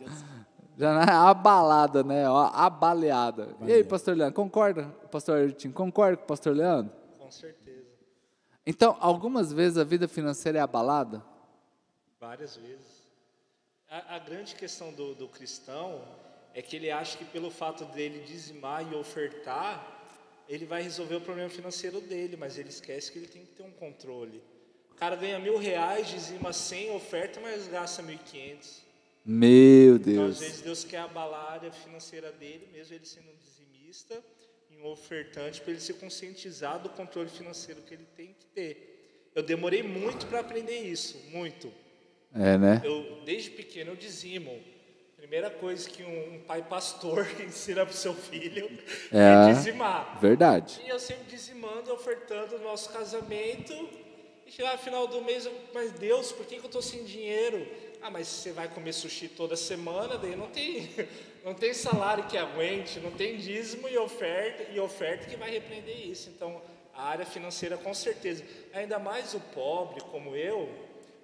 Já 0.77 0.93
nasce 0.93 1.09
abalada, 1.09 2.03
né? 2.03 2.25
abaleada. 2.53 3.49
E 3.61 3.73
aí, 3.73 3.83
pastor 3.83 4.15
Leandro, 4.15 4.35
concorda, 4.35 4.83
pastor 5.11 5.39
Ayrton, 5.39 5.71
concorda 5.71 6.17
com 6.17 6.25
o 6.25 6.27
pastor 6.27 6.55
Leandro? 6.55 6.93
Com 7.17 7.31
certeza. 7.31 7.87
Então, 8.67 8.95
algumas 8.99 9.51
vezes 9.51 9.79
a 9.79 9.83
vida 9.83 10.07
financeira 10.07 10.59
é 10.59 10.61
abalada? 10.61 11.25
Várias 12.19 12.57
vezes. 12.57 13.01
A, 13.89 14.17
a 14.17 14.19
grande 14.19 14.53
questão 14.53 14.93
do, 14.93 15.15
do, 15.15 15.27
cristão 15.27 16.03
é 16.53 16.61
que 16.61 16.75
ele 16.75 16.91
acha 16.91 17.17
que 17.17 17.25
pelo 17.25 17.49
fato 17.49 17.83
dele 17.85 18.23
dizimar 18.27 18.87
e 18.91 18.93
ofertar, 18.93 19.87
ele 20.47 20.67
vai 20.67 20.83
resolver 20.83 21.15
o 21.15 21.21
problema 21.21 21.49
financeiro 21.49 21.99
dele, 21.99 22.37
mas 22.37 22.59
ele 22.59 22.69
esquece 22.69 23.11
que 23.11 23.17
ele 23.17 23.27
tem 23.27 23.43
que 23.43 23.53
ter 23.53 23.63
um 23.63 23.71
controle. 23.71 24.39
O 25.01 25.03
cara 25.03 25.15
ganha 25.15 25.39
mil 25.39 25.57
reais, 25.57 26.07
dizima 26.09 26.53
100 26.53 26.91
oferta, 26.91 27.39
mas 27.41 27.67
gasta 27.67 28.03
1.500. 28.03 28.81
Meu 29.25 29.95
Então, 29.95 30.13
Deus. 30.13 30.35
às 30.35 30.39
vezes, 30.39 30.61
Deus 30.61 30.83
quer 30.83 30.99
abalar 30.99 31.43
a 31.43 31.51
área 31.53 31.71
financeira 31.71 32.31
dele, 32.31 32.69
mesmo 32.71 32.93
ele 32.93 33.03
sendo 33.07 33.25
um 33.31 33.35
dizimista 33.35 34.23
e 34.69 34.77
um 34.77 34.85
ofertante, 34.85 35.59
para 35.59 35.71
ele 35.71 35.79
se 35.79 35.95
conscientizar 35.95 36.77
do 36.77 36.87
controle 36.89 37.29
financeiro 37.29 37.81
que 37.81 37.95
ele 37.95 38.05
tem 38.15 38.27
que 38.27 38.45
ter. 38.53 39.31
Eu 39.33 39.41
demorei 39.41 39.81
muito 39.81 40.27
para 40.27 40.41
aprender 40.41 40.77
isso, 40.81 41.17
muito. 41.31 41.73
É, 42.35 42.55
né? 42.59 42.79
Eu, 42.85 43.23
desde 43.25 43.49
pequeno, 43.49 43.93
eu 43.93 43.95
dizimo. 43.95 44.61
Primeira 45.17 45.49
coisa 45.49 45.89
que 45.89 46.03
um, 46.03 46.35
um 46.35 46.39
pai 46.41 46.61
pastor 46.61 47.25
ensina 47.41 47.83
para 47.87 47.93
o 47.93 47.97
seu 47.97 48.13
filho 48.13 48.69
É. 49.11 49.49
é 49.49 49.53
dizimar. 49.55 50.19
Verdade. 50.21 50.79
E 50.85 50.89
eu 50.89 50.99
sempre 50.99 51.23
dizimando, 51.27 51.91
ofertando 51.91 52.57
o 52.57 52.59
nosso 52.59 52.91
casamento. 52.93 53.73
Chegar 54.51 54.73
no 54.73 54.79
final 54.79 55.07
do 55.07 55.21
mês, 55.21 55.49
mas 55.73 55.93
Deus, 55.93 56.33
por 56.33 56.45
que, 56.45 56.57
que 56.57 56.61
eu 56.61 56.65
estou 56.65 56.81
sem 56.81 57.05
dinheiro? 57.05 57.65
Ah, 58.01 58.09
mas 58.09 58.27
você 58.27 58.51
vai 58.51 58.67
comer 58.67 58.91
sushi 58.91 59.29
toda 59.29 59.55
semana, 59.55 60.17
daí 60.17 60.35
não 60.35 60.47
tem, 60.47 60.89
não 61.45 61.53
tem 61.53 61.73
salário 61.73 62.25
que 62.25 62.37
aguente, 62.37 62.99
não 62.99 63.11
tem 63.11 63.37
dízimo 63.37 63.87
e 63.87 63.97
oferta, 63.97 64.69
e 64.73 64.77
oferta 64.77 65.25
que 65.29 65.37
vai 65.37 65.49
repreender 65.49 66.05
isso. 66.05 66.29
Então, 66.29 66.61
a 66.93 67.03
área 67.03 67.25
financeira, 67.25 67.77
com 67.77 67.93
certeza. 67.93 68.43
Ainda 68.73 68.99
mais 68.99 69.33
o 69.33 69.39
pobre, 69.39 70.01
como 70.11 70.35
eu, 70.35 70.69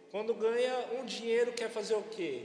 quando 0.10 0.34
ganha 0.34 0.86
um 0.98 1.04
dinheiro, 1.04 1.52
quer 1.52 1.70
fazer 1.70 1.96
o 1.96 2.04
quê? 2.04 2.44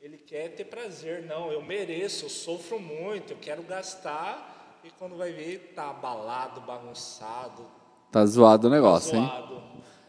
Ele 0.00 0.16
quer 0.16 0.50
ter 0.50 0.66
prazer. 0.66 1.24
Não, 1.24 1.50
eu 1.50 1.60
mereço, 1.60 2.26
eu 2.26 2.30
sofro 2.30 2.78
muito, 2.78 3.32
eu 3.32 3.38
quero 3.40 3.64
gastar. 3.64 4.78
E 4.84 4.90
quando 4.90 5.16
vai 5.16 5.32
ver, 5.32 5.72
tá 5.74 5.90
abalado, 5.90 6.60
bagunçado, 6.60 7.66
Tá 8.14 8.24
zoado 8.24 8.68
o 8.68 8.70
negócio, 8.70 9.16
hein? 9.16 9.26
zoado. 9.26 9.60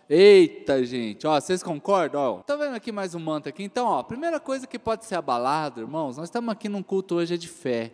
Eita, 0.07 0.85
gente, 0.85 1.25
ó, 1.25 1.39
vocês 1.39 1.63
concordam? 1.63 2.21
Ó, 2.21 2.43
tá 2.43 2.55
vendo 2.55 2.75
aqui 2.75 2.91
mais 2.91 3.15
um 3.15 3.19
manto 3.19 3.49
aqui? 3.49 3.63
Então, 3.63 3.87
ó, 3.87 4.03
primeira 4.03 4.39
coisa 4.39 4.67
que 4.67 4.77
pode 4.77 5.03
ser 5.03 5.15
abalado, 5.15 5.81
irmãos, 5.81 6.15
nós 6.15 6.27
estamos 6.27 6.51
aqui 6.51 6.69
num 6.69 6.83
culto 6.83 7.15
hoje 7.15 7.33
é 7.33 7.37
de 7.37 7.47
fé. 7.47 7.91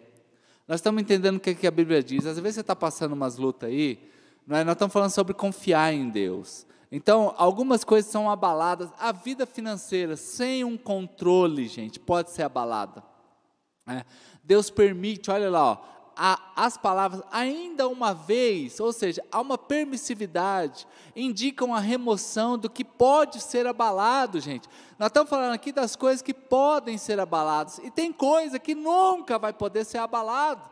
Nós 0.67 0.79
estamos 0.81 1.01
entendendo 1.01 1.37
o 1.37 1.39
que, 1.39 1.55
que 1.55 1.65
a 1.65 1.71
Bíblia 1.71 2.03
diz. 2.03 2.25
Às 2.25 2.37
vezes 2.37 2.55
você 2.55 2.61
está 2.61 2.75
passando 2.75 3.13
umas 3.13 3.37
lutas 3.37 3.69
aí, 3.69 3.97
não 4.45 4.57
é? 4.57 4.63
nós 4.65 4.73
estamos 4.73 4.91
falando 4.91 5.11
sobre 5.11 5.33
confiar 5.33 5.93
em 5.93 6.09
Deus. 6.09 6.65
Então, 6.91 7.33
algumas 7.37 7.85
coisas 7.85 8.11
são 8.11 8.29
abaladas. 8.29 8.89
A 8.99 9.13
vida 9.13 9.45
financeira, 9.45 10.17
sem 10.17 10.65
um 10.65 10.77
controle, 10.77 11.65
gente, 11.65 11.97
pode 11.97 12.31
ser 12.31 12.43
abalada. 12.43 13.01
É, 13.87 14.03
Deus 14.43 14.69
permite, 14.69 15.31
olha 15.31 15.49
lá, 15.49 15.71
ó, 15.71 15.77
as 16.55 16.77
palavras 16.77 17.21
ainda 17.31 17.87
uma 17.87 18.13
vez, 18.13 18.79
ou 18.79 18.91
seja, 18.93 19.23
há 19.31 19.39
uma 19.39 19.57
permissividade, 19.57 20.87
indicam 21.15 21.73
a 21.73 21.79
remoção 21.79 22.57
do 22.57 22.69
que 22.69 22.83
pode 22.83 23.41
ser 23.41 23.65
abalado, 23.67 24.39
gente. 24.39 24.67
Nós 24.97 25.07
estamos 25.07 25.29
falando 25.29 25.53
aqui 25.53 25.71
das 25.71 25.95
coisas 25.95 26.21
que 26.21 26.33
podem 26.33 26.97
ser 26.97 27.19
abaladas, 27.19 27.79
e 27.79 27.89
tem 27.89 28.11
coisa 28.11 28.59
que 28.59 28.75
nunca 28.75 29.39
vai 29.39 29.53
poder 29.53 29.85
ser 29.85 29.97
abalado. 29.97 30.69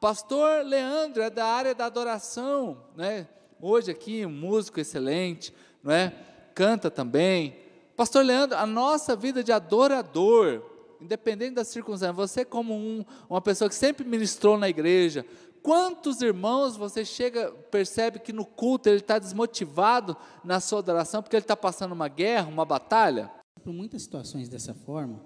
Pastor 0.00 0.64
Leandro 0.64 1.22
é 1.22 1.30
da 1.30 1.46
área 1.46 1.74
da 1.74 1.86
adoração, 1.86 2.78
né? 2.94 3.26
Hoje 3.60 3.90
aqui 3.90 4.26
um 4.26 4.30
músico 4.30 4.78
excelente, 4.78 5.54
não 5.82 5.92
é? 5.92 6.12
Canta 6.54 6.90
também. 6.90 7.56
Pastor 7.96 8.24
Leandro, 8.24 8.58
a 8.58 8.66
nossa 8.66 9.16
vida 9.16 9.42
de 9.42 9.52
adorador, 9.52 10.62
independente 11.04 11.54
das 11.54 11.68
circunstâncias, 11.68 12.16
você 12.16 12.44
como 12.44 12.74
um, 12.74 13.04
uma 13.28 13.40
pessoa 13.40 13.68
que 13.68 13.74
sempre 13.74 14.06
ministrou 14.06 14.58
na 14.58 14.68
igreja, 14.68 15.24
quantos 15.62 16.20
irmãos 16.20 16.76
você 16.76 17.04
chega, 17.04 17.50
percebe 17.70 18.18
que 18.18 18.32
no 18.32 18.44
culto 18.44 18.88
ele 18.88 18.98
está 18.98 19.18
desmotivado 19.18 20.16
na 20.44 20.60
sua 20.60 20.80
adoração 20.80 21.22
porque 21.22 21.36
ele 21.36 21.44
está 21.44 21.56
passando 21.56 21.92
uma 21.92 22.08
guerra, 22.08 22.48
uma 22.48 22.64
batalha? 22.64 23.30
Por 23.62 23.72
muitas 23.72 24.02
situações 24.02 24.48
dessa 24.48 24.74
forma, 24.74 25.20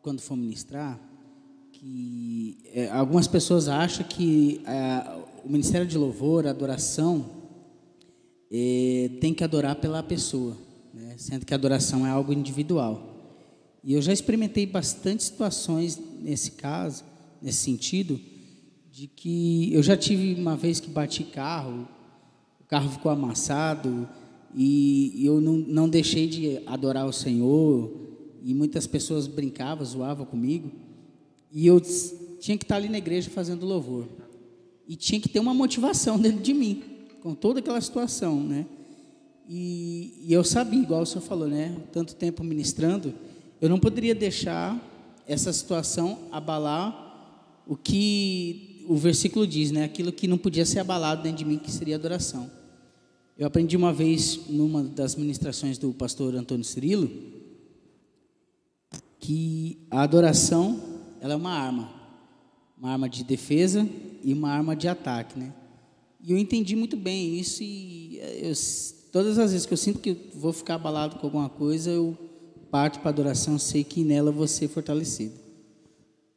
quando 0.00 0.20
for 0.22 0.36
ministrar, 0.36 0.98
que 1.72 2.58
é, 2.72 2.90
algumas 2.90 3.26
pessoas 3.26 3.68
acham 3.68 4.06
que 4.06 4.62
é, 4.66 5.18
o 5.44 5.48
ministério 5.48 5.86
de 5.86 5.98
louvor, 5.98 6.46
a 6.46 6.50
adoração, 6.50 7.26
é, 8.50 9.10
tem 9.20 9.32
que 9.32 9.44
adorar 9.44 9.76
pela 9.76 10.02
pessoa, 10.02 10.56
né? 10.92 11.14
sendo 11.18 11.46
que 11.46 11.54
a 11.54 11.56
adoração 11.56 12.06
é 12.06 12.10
algo 12.10 12.32
individual. 12.32 13.09
E 13.82 13.94
eu 13.94 14.02
já 14.02 14.12
experimentei 14.12 14.66
bastante 14.66 15.24
situações 15.24 15.98
nesse 16.20 16.52
caso, 16.52 17.04
nesse 17.40 17.58
sentido, 17.58 18.20
de 18.92 19.06
que 19.06 19.72
eu 19.72 19.82
já 19.82 19.96
tive 19.96 20.34
uma 20.34 20.56
vez 20.56 20.80
que 20.80 20.90
bati 20.90 21.24
carro, 21.24 21.88
o 22.60 22.64
carro 22.64 22.90
ficou 22.90 23.10
amassado 23.10 24.08
e 24.54 25.24
eu 25.24 25.40
não, 25.40 25.54
não 25.54 25.88
deixei 25.88 26.26
de 26.26 26.60
adorar 26.66 27.06
o 27.06 27.12
Senhor 27.12 27.90
e 28.42 28.52
muitas 28.52 28.86
pessoas 28.86 29.26
brincavam, 29.26 29.84
zoavam 29.84 30.26
comigo 30.26 30.70
e 31.52 31.66
eu 31.66 31.80
tinha 32.38 32.58
que 32.58 32.64
estar 32.64 32.76
ali 32.76 32.88
na 32.88 32.98
igreja 32.98 33.30
fazendo 33.30 33.64
louvor 33.64 34.06
e 34.86 34.96
tinha 34.96 35.20
que 35.20 35.28
ter 35.28 35.40
uma 35.40 35.54
motivação 35.54 36.18
dentro 36.20 36.42
de 36.42 36.52
mim 36.52 36.82
com 37.22 37.34
toda 37.34 37.60
aquela 37.60 37.80
situação, 37.80 38.42
né? 38.42 38.66
E, 39.48 40.14
e 40.26 40.32
eu 40.32 40.44
sabia, 40.44 40.80
igual 40.80 41.02
o 41.02 41.06
senhor 41.06 41.22
falou, 41.22 41.48
né? 41.48 41.76
Tanto 41.92 42.14
tempo 42.14 42.42
ministrando, 42.42 43.12
eu 43.60 43.68
não 43.68 43.78
poderia 43.78 44.14
deixar 44.14 44.78
essa 45.26 45.52
situação 45.52 46.18
abalar 46.32 47.62
o 47.66 47.76
que 47.76 48.84
o 48.88 48.96
versículo 48.96 49.46
diz, 49.46 49.70
né? 49.70 49.84
Aquilo 49.84 50.10
que 50.10 50.26
não 50.26 50.38
podia 50.38 50.64
ser 50.64 50.80
abalado 50.80 51.22
dentro 51.22 51.38
de 51.38 51.44
mim, 51.44 51.58
que 51.58 51.70
seria 51.70 51.94
adoração. 51.94 52.50
Eu 53.38 53.46
aprendi 53.46 53.76
uma 53.76 53.92
vez 53.92 54.40
numa 54.48 54.82
das 54.82 55.14
ministrações 55.14 55.78
do 55.78 55.92
pastor 55.92 56.34
Antônio 56.34 56.64
Cirilo 56.64 57.10
que 59.18 59.78
a 59.90 60.02
adoração 60.02 60.80
ela 61.20 61.34
é 61.34 61.36
uma 61.36 61.52
arma, 61.52 61.92
uma 62.76 62.90
arma 62.90 63.08
de 63.08 63.22
defesa 63.22 63.86
e 64.24 64.32
uma 64.32 64.50
arma 64.50 64.74
de 64.74 64.88
ataque, 64.88 65.38
né? 65.38 65.52
E 66.22 66.32
eu 66.32 66.38
entendi 66.38 66.74
muito 66.74 66.96
bem 66.96 67.38
isso 67.38 67.62
e 67.62 68.18
eh, 68.18 68.50
eu, 68.50 68.52
todas 69.12 69.38
as 69.38 69.52
vezes 69.52 69.66
que 69.66 69.72
eu 69.72 69.78
sinto 69.78 70.00
que 70.00 70.16
vou 70.34 70.52
ficar 70.52 70.74
abalado 70.74 71.16
com 71.16 71.26
alguma 71.26 71.48
coisa, 71.48 71.90
eu 71.90 72.29
parto 72.70 73.00
para 73.00 73.10
adoração, 73.10 73.58
sei 73.58 73.82
que 73.84 74.04
nela 74.04 74.30
vou 74.30 74.46
ser 74.46 74.68
fortalecido. 74.68 75.34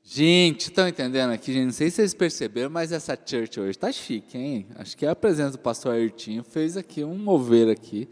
Gente, 0.06 0.64
estão 0.64 0.88
entendendo 0.88 1.32
aqui, 1.32 1.54
gente? 1.54 1.66
Não 1.66 1.72
sei 1.72 1.90
se 1.90 1.96
vocês 1.96 2.14
perceberam, 2.14 2.70
mas 2.70 2.92
essa 2.92 3.18
church 3.18 3.60
hoje 3.60 3.70
está 3.70 3.90
chique, 3.92 4.38
hein? 4.38 4.68
Acho 4.76 4.98
que 4.98 5.06
a 5.06 5.16
presença 5.16 5.52
do 5.52 5.60
pastor 5.60 5.94
Ayrtinho 5.94 6.44
fez 6.44 6.76
aqui 6.76 7.04
um 7.06 7.18
mover 7.18 7.70
aqui. 7.70 8.10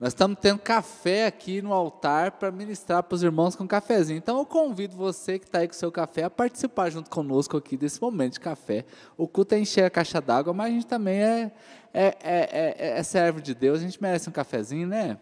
Nós 0.00 0.10
estamos 0.10 0.38
tendo 0.40 0.58
café 0.58 1.26
aqui 1.26 1.60
no 1.60 1.72
altar 1.72 2.32
para 2.32 2.50
ministrar 2.50 3.02
para 3.02 3.14
os 3.14 3.22
irmãos 3.22 3.54
com 3.54 3.66
cafezinho. 3.66 4.16
Então 4.18 4.38
eu 4.38 4.46
convido 4.46 4.96
você 4.96 5.38
que 5.38 5.44
está 5.44 5.58
aí 5.58 5.68
com 5.68 5.74
o 5.74 5.76
seu 5.76 5.90
café 5.90 6.24
a 6.24 6.30
participar 6.30 6.90
junto 6.90 7.10
conosco 7.10 7.56
aqui 7.56 7.76
desse 7.76 8.00
momento 8.00 8.34
de 8.34 8.40
café. 8.40 8.84
O 9.16 9.26
culto 9.26 9.54
é 9.54 9.60
encher 9.60 9.84
a 9.84 9.90
caixa 9.90 10.20
d'água, 10.20 10.52
mas 10.52 10.68
a 10.68 10.70
gente 10.70 10.86
também 10.86 11.20
é, 11.20 11.52
é, 11.92 12.06
é, 12.22 12.74
é, 12.78 12.98
é 12.98 13.02
servo 13.02 13.40
de 13.40 13.54
Deus, 13.54 13.78
a 13.78 13.82
gente 13.82 14.00
merece 14.00 14.28
um 14.28 14.32
cafezinho, 14.32 14.86
né? 14.86 15.18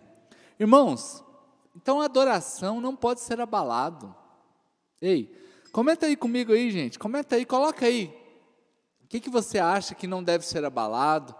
Irmãos, 0.59 1.23
então 1.77 2.01
a 2.01 2.07
adoração 2.07 2.81
não 2.81 2.97
pode 2.97 3.21
ser 3.21 3.39
abalado. 3.39 4.15
Ei, 5.01 5.31
comenta 5.71 6.07
aí 6.07 6.17
comigo 6.17 6.53
aí, 6.53 6.71
gente. 6.71 6.99
Comenta 6.99 7.37
aí, 7.37 7.45
coloca 7.45 7.85
aí. 7.85 8.07
O 9.05 9.07
que, 9.07 9.21
que 9.21 9.29
você 9.29 9.59
acha 9.59 9.95
que 9.95 10.07
não 10.07 10.25
deve 10.25 10.47
ser 10.47 10.65
abalado? 10.65 11.37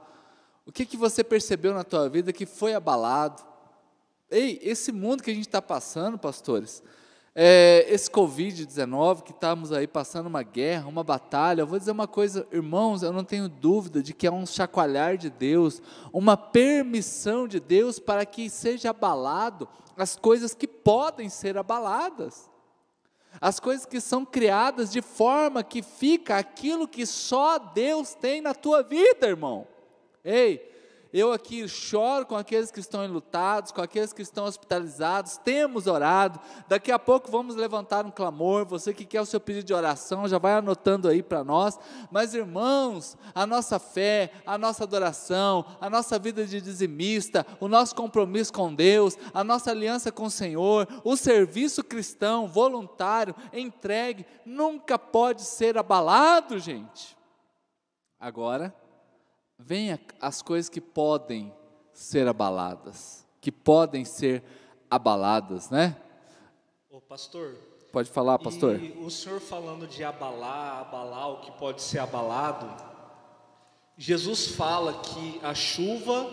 O 0.67 0.71
que, 0.71 0.85
que 0.85 0.97
você 0.97 1.25
percebeu 1.25 1.73
na 1.73 1.83
tua 1.83 2.09
vida 2.09 2.35
que 2.35 2.45
foi 2.45 2.75
abalado? 2.75 3.43
Ei, 4.31 4.61
esse 4.63 4.93
mundo 4.93 5.23
que 5.23 5.31
a 5.31 5.35
gente 5.35 5.47
está 5.47 5.63
passando, 5.63 6.19
pastores, 6.19 6.83
é, 7.39 7.85
esse 7.91 8.11
Covid-19, 8.11 9.23
que 9.23 9.31
estamos 9.31 9.71
aí 9.71 9.87
passando 9.87 10.25
uma 10.25 10.43
guerra, 10.43 10.89
uma 10.89 11.05
batalha, 11.05 11.61
eu 11.61 11.67
vou 11.67 11.79
dizer 11.79 11.91
uma 11.91 12.09
coisa, 12.09 12.49
irmãos, 12.51 13.03
eu 13.03 13.13
não 13.13 13.23
tenho 13.23 13.47
dúvida 13.47 14.03
de 14.03 14.15
que 14.15 14.27
é 14.27 14.33
um 14.33 14.47
chacoalhar 14.47 15.19
de 15.19 15.29
Deus, 15.29 15.83
uma 16.15 16.35
permissão 16.35 17.47
de 17.47 17.61
Deus 17.61 17.99
para 17.99 18.25
que 18.25 18.49
seja 18.49 18.89
abalado 18.89 19.69
as 19.99 20.17
coisas 20.17 20.55
que 20.55 20.67
podem 20.67 21.29
ser 21.29 21.59
abaladas. 21.59 22.49
As 23.39 23.61
coisas 23.61 23.85
que 23.85 24.01
são 24.01 24.25
criadas 24.25 24.91
de 24.91 25.03
forma 25.03 25.63
que 25.63 25.83
fica 25.83 26.39
aquilo 26.39 26.89
que 26.89 27.05
só 27.05 27.59
Deus 27.59 28.15
tem 28.15 28.41
na 28.41 28.55
tua 28.55 28.83
vida, 28.83 29.27
irmão. 29.27 29.69
Ei, 30.25 30.76
eu 31.17 31.33
aqui 31.33 31.67
choro 31.67 32.27
com 32.27 32.37
aqueles 32.37 32.71
que 32.71 32.79
estão 32.79 33.03
enlutados, 33.03 33.73
com 33.73 33.81
aqueles 33.81 34.13
que 34.13 34.21
estão 34.21 34.45
hospitalizados, 34.45 35.39
temos 35.39 35.87
orado, 35.87 36.39
daqui 36.69 36.93
a 36.93 36.99
pouco 36.99 37.31
vamos 37.31 37.57
levantar 37.57 38.05
um 38.05 38.11
clamor, 38.11 38.67
você 38.67 38.93
que 38.93 39.07
quer 39.07 39.23
o 39.23 39.27
seu 39.27 39.41
pedido 39.41 39.65
de 39.65 39.73
oração, 39.73 40.29
já 40.29 40.37
vai 40.37 40.53
anotando 40.53 41.09
aí 41.09 41.23
para 41.23 41.43
nós, 41.43 41.79
mas 42.11 42.35
irmãos, 42.35 43.17
a 43.35 43.47
nossa 43.47 43.79
fé, 43.79 44.31
a 44.45 44.59
nossa 44.59 44.85
adoração, 44.85 45.65
a 45.81 45.89
nossa 45.89 46.19
vida 46.19 46.45
de 46.45 46.61
dizimista, 46.61 47.47
o 47.61 47.67
nosso 47.67 47.95
compromisso 47.95 48.53
com 48.53 48.75
Deus, 48.75 49.17
a 49.33 49.43
nossa 49.43 49.71
aliança 49.71 50.13
com 50.13 50.25
o 50.25 50.31
Senhor, 50.31 50.87
o 51.03 51.17
serviço 51.17 51.83
cristão, 51.83 52.47
voluntário, 52.47 53.35
entregue, 53.53 54.27
nunca 54.45 54.99
pode 54.99 55.43
ser 55.43 55.79
abalado, 55.79 56.59
gente. 56.59 57.17
Agora, 58.21 58.75
vem 59.59 59.99
as 60.21 60.43
coisas 60.43 60.69
que 60.69 60.81
podem 60.81 61.53
ser 61.93 62.29
abaladas, 62.29 63.27
que 63.41 63.51
podem 63.51 64.05
ser 64.05 64.43
abaladas, 64.91 65.71
né? 65.71 65.97
Ô, 66.91 67.01
pastor. 67.01 67.57
Pode 67.93 68.11
falar, 68.11 68.39
pastor. 68.39 68.83
E 68.83 68.93
o 68.99 69.11
senhor 69.11 69.41
falando 69.41 69.87
de 69.87 70.05
abalar, 70.05 70.81
abalar 70.81 71.31
o 71.31 71.41
que 71.41 71.51
pode 71.53 71.81
ser 71.81 71.99
abalado, 71.99 72.67
Jesus 73.97 74.49
fala 74.49 75.01
que 75.01 75.41
a 75.43 75.55
chuva 75.55 76.29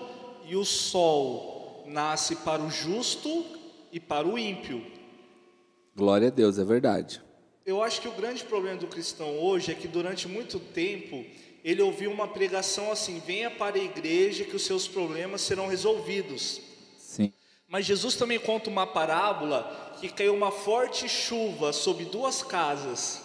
e 0.46 0.56
o 0.56 0.66
sol 0.66 1.86
nasce 1.88 2.36
para 2.38 2.62
o 2.62 2.70
justo 2.70 3.46
e 3.92 4.00
para 4.00 4.28
o 4.28 4.38
ímpio. 4.38 4.86
Glória 5.96 6.28
a 6.28 6.32
Deus, 6.32 6.58
é 6.58 6.64
verdade. 6.66 7.22
Eu 7.66 7.82
acho 7.82 8.02
que 8.02 8.08
o 8.10 8.12
grande 8.12 8.44
problema 8.44 8.78
do 8.78 8.88
cristão 8.88 9.40
hoje 9.40 9.72
é 9.72 9.76
que 9.76 9.88
durante 9.88 10.28
muito 10.28 10.60
tempo 10.60 11.24
ele 11.64 11.82
ouviu 11.82 12.12
uma 12.12 12.28
pregação 12.28 12.92
assim: 12.92 13.22
venha 13.26 13.50
para 13.50 13.78
a 13.78 13.84
igreja 13.84 14.44
que 14.44 14.56
os 14.56 14.66
seus 14.66 14.88
problemas 14.88 15.42
serão 15.42 15.68
resolvidos. 15.68 16.60
Sim. 16.98 17.32
Mas 17.68 17.86
Jesus 17.86 18.16
também 18.16 18.40
conta 18.40 18.70
uma 18.70 18.86
parábola 18.86 19.96
que 20.00 20.10
caiu 20.10 20.36
uma 20.36 20.52
forte 20.52 21.08
chuva 21.08 21.72
sobre 21.72 22.06
duas 22.06 22.44
casas. 22.44 23.22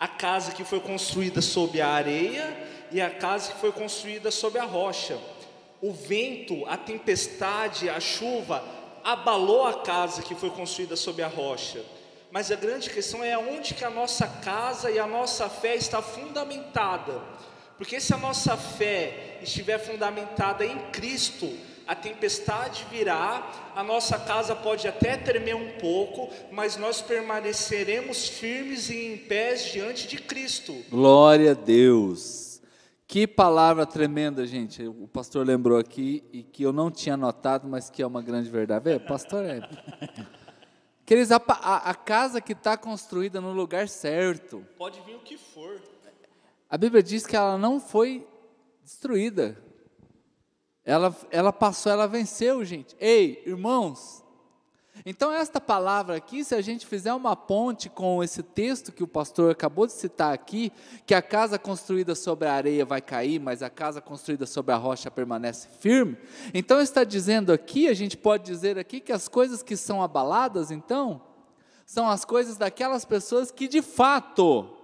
A 0.00 0.08
casa 0.08 0.52
que 0.52 0.64
foi 0.64 0.80
construída 0.80 1.42
sob 1.42 1.80
a 1.80 1.88
areia 1.88 2.56
e 2.90 3.00
a 3.00 3.10
casa 3.10 3.52
que 3.52 3.60
foi 3.60 3.72
construída 3.72 4.30
sob 4.30 4.58
a 4.58 4.64
rocha. 4.64 5.18
O 5.80 5.92
vento, 5.92 6.64
a 6.66 6.76
tempestade, 6.76 7.88
a 7.88 8.00
chuva 8.00 8.64
abalou 9.04 9.66
a 9.66 9.82
casa 9.82 10.22
que 10.22 10.34
foi 10.34 10.50
construída 10.50 10.96
sob 10.96 11.22
a 11.22 11.28
rocha. 11.28 11.84
Mas 12.30 12.50
a 12.50 12.56
grande 12.56 12.90
questão 12.90 13.24
é 13.24 13.36
onde 13.38 13.74
que 13.74 13.84
a 13.84 13.90
nossa 13.90 14.26
casa 14.26 14.90
e 14.90 14.98
a 14.98 15.06
nossa 15.06 15.48
fé 15.48 15.76
está 15.76 16.02
fundamentada. 16.02 17.20
Porque 17.78 18.00
se 18.00 18.12
a 18.12 18.18
nossa 18.18 18.56
fé 18.56 19.38
estiver 19.40 19.78
fundamentada 19.78 20.66
em 20.66 20.76
Cristo, 20.90 21.48
a 21.86 21.94
tempestade 21.94 22.84
virá, 22.90 23.70
a 23.74 23.82
nossa 23.82 24.18
casa 24.18 24.54
pode 24.54 24.86
até 24.86 25.16
tremer 25.16 25.54
um 25.54 25.78
pouco, 25.78 26.28
mas 26.52 26.76
nós 26.76 27.00
permaneceremos 27.00 28.28
firmes 28.28 28.90
e 28.90 29.12
em 29.12 29.16
pés 29.16 29.72
diante 29.72 30.08
de 30.08 30.18
Cristo. 30.18 30.74
Glória 30.90 31.52
a 31.52 31.54
Deus. 31.54 32.60
Que 33.06 33.26
palavra 33.26 33.86
tremenda, 33.86 34.46
gente. 34.46 34.86
O 34.86 35.08
pastor 35.08 35.46
lembrou 35.46 35.78
aqui 35.78 36.22
e 36.30 36.42
que 36.42 36.62
eu 36.62 36.74
não 36.74 36.90
tinha 36.90 37.16
notado, 37.16 37.66
mas 37.66 37.88
que 37.88 38.02
é 38.02 38.06
uma 38.06 38.20
grande 38.20 38.50
verdade. 38.50 38.84
Vê, 38.84 38.98
pastor 38.98 39.44
é. 39.44 39.66
Queridos, 41.06 41.32
a, 41.32 41.40
a, 41.48 41.90
a 41.90 41.94
casa 41.94 42.38
que 42.38 42.52
está 42.52 42.76
construída 42.76 43.40
no 43.40 43.52
lugar 43.52 43.88
certo. 43.88 44.62
Pode 44.76 45.00
vir 45.06 45.14
o 45.14 45.20
que 45.20 45.38
for. 45.38 45.80
A 46.70 46.76
Bíblia 46.76 47.02
diz 47.02 47.26
que 47.26 47.34
ela 47.34 47.56
não 47.56 47.80
foi 47.80 48.26
destruída. 48.82 49.56
Ela, 50.84 51.14
ela 51.30 51.52
passou, 51.52 51.90
ela 51.90 52.06
venceu, 52.06 52.64
gente. 52.64 52.94
Ei, 53.00 53.42
irmãos. 53.46 54.22
Então, 55.06 55.32
esta 55.32 55.60
palavra 55.60 56.16
aqui, 56.16 56.44
se 56.44 56.54
a 56.54 56.60
gente 56.60 56.86
fizer 56.86 57.12
uma 57.14 57.36
ponte 57.36 57.88
com 57.88 58.22
esse 58.22 58.42
texto 58.42 58.92
que 58.92 59.02
o 59.02 59.08
pastor 59.08 59.52
acabou 59.52 59.86
de 59.86 59.92
citar 59.92 60.34
aqui, 60.34 60.72
que 61.06 61.14
a 61.14 61.22
casa 61.22 61.58
construída 61.58 62.14
sobre 62.14 62.48
a 62.48 62.52
areia 62.52 62.84
vai 62.84 63.00
cair, 63.00 63.38
mas 63.38 63.62
a 63.62 63.70
casa 63.70 64.00
construída 64.00 64.44
sobre 64.44 64.72
a 64.72 64.76
rocha 64.76 65.10
permanece 65.10 65.68
firme. 65.78 66.16
Então, 66.52 66.80
está 66.80 67.04
dizendo 67.04 67.52
aqui, 67.52 67.88
a 67.88 67.94
gente 67.94 68.16
pode 68.16 68.44
dizer 68.44 68.78
aqui 68.78 69.00
que 69.00 69.12
as 69.12 69.28
coisas 69.28 69.62
que 69.62 69.76
são 69.76 70.02
abaladas, 70.02 70.70
então, 70.70 71.22
são 71.86 72.08
as 72.08 72.24
coisas 72.24 72.56
daquelas 72.56 73.04
pessoas 73.04 73.50
que 73.50 73.68
de 73.68 73.80
fato 73.80 74.77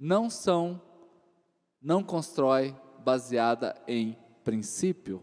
não 0.00 0.30
são, 0.30 0.80
não 1.80 2.02
constrói 2.02 2.74
baseada 3.04 3.76
em 3.86 4.16
princípio. 4.42 5.22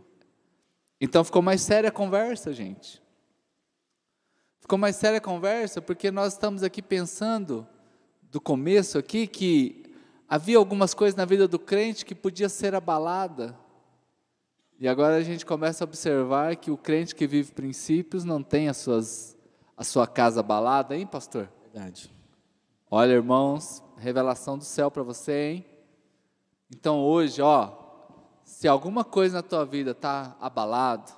Então 1.01 1.23
ficou 1.23 1.41
mais 1.41 1.61
séria 1.61 1.89
a 1.89 1.91
conversa, 1.91 2.53
gente. 2.53 3.01
Ficou 4.59 4.77
mais 4.77 4.95
séria 4.95 5.17
a 5.17 5.21
conversa 5.21 5.81
porque 5.81 6.11
nós 6.11 6.33
estamos 6.33 6.61
aqui 6.61 6.81
pensando 6.81 7.67
do 8.21 8.39
começo 8.39 8.99
aqui 8.99 9.25
que 9.25 9.83
havia 10.29 10.57
algumas 10.57 10.93
coisas 10.93 11.15
na 11.15 11.25
vida 11.25 11.47
do 11.47 11.57
crente 11.57 12.05
que 12.05 12.13
podia 12.13 12.49
ser 12.49 12.75
abalada. 12.75 13.57
E 14.79 14.87
agora 14.87 15.15
a 15.15 15.23
gente 15.23 15.43
começa 15.43 15.83
a 15.83 15.87
observar 15.87 16.55
que 16.55 16.69
o 16.69 16.77
crente 16.77 17.15
que 17.15 17.25
vive 17.25 17.51
princípios 17.51 18.23
não 18.23 18.43
tem 18.43 18.69
as 18.69 18.77
suas, 18.77 19.35
a 19.75 19.83
sua 19.83 20.05
casa 20.05 20.41
abalada, 20.41 20.95
hein, 20.95 21.07
pastor? 21.07 21.49
Verdade. 21.63 22.16
Olha, 22.89 23.11
irmãos, 23.11 23.83
revelação 23.97 24.57
do 24.57 24.63
céu 24.63 24.89
para 24.89 25.03
você, 25.03 25.49
hein? 25.51 25.65
Então 26.73 27.03
hoje, 27.03 27.41
ó, 27.41 27.73
se 28.45 28.65
alguma 28.65 29.03
coisa 29.03 29.35
na 29.35 29.43
tua 29.43 29.65
vida 29.65 29.91
está 29.91 30.37
abalado, 30.39 31.11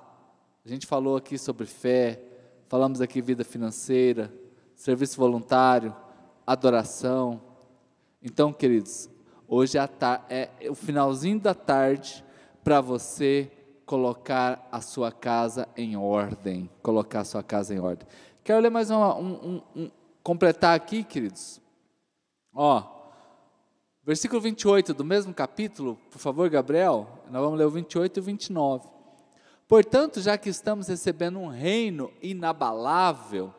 a 0.64 0.68
gente 0.68 0.84
falou 0.84 1.16
aqui 1.16 1.38
sobre 1.38 1.66
fé, 1.66 2.20
falamos 2.68 3.00
aqui 3.00 3.22
vida 3.22 3.44
financeira, 3.44 4.34
serviço 4.74 5.16
voluntário, 5.16 5.94
adoração. 6.44 7.40
Então, 8.20 8.52
queridos, 8.52 9.08
hoje 9.46 9.78
é, 9.78 10.50
é 10.58 10.68
o 10.68 10.74
finalzinho 10.74 11.38
da 11.38 11.54
tarde 11.54 12.24
para 12.64 12.80
você 12.80 13.48
colocar 13.86 14.68
a 14.72 14.80
sua 14.80 15.12
casa 15.12 15.68
em 15.76 15.96
ordem, 15.96 16.68
colocar 16.82 17.20
a 17.20 17.24
sua 17.24 17.44
casa 17.44 17.72
em 17.72 17.78
ordem. 17.78 18.08
Quero 18.42 18.60
ler 18.60 18.70
mais 18.70 18.90
uma, 18.90 19.14
um, 19.14 19.32
um, 19.32 19.82
um 19.82 19.90
completar 20.22 20.76
aqui, 20.76 21.02
queridos. 21.02 21.59
Ó, 22.52 23.00
Versículo 24.02 24.40
28 24.40 24.94
do 24.94 25.04
mesmo 25.04 25.32
capítulo, 25.34 25.98
por 26.10 26.18
favor, 26.18 26.48
Gabriel, 26.48 27.06
nós 27.30 27.42
vamos 27.42 27.58
ler 27.58 27.66
o 27.66 27.70
28 27.70 28.16
e 28.16 28.20
o 28.20 28.22
29. 28.22 28.88
Portanto, 29.68 30.20
já 30.20 30.38
que 30.38 30.48
estamos 30.48 30.88
recebendo 30.88 31.38
um 31.38 31.48
reino 31.48 32.10
inabalável, 32.22 33.54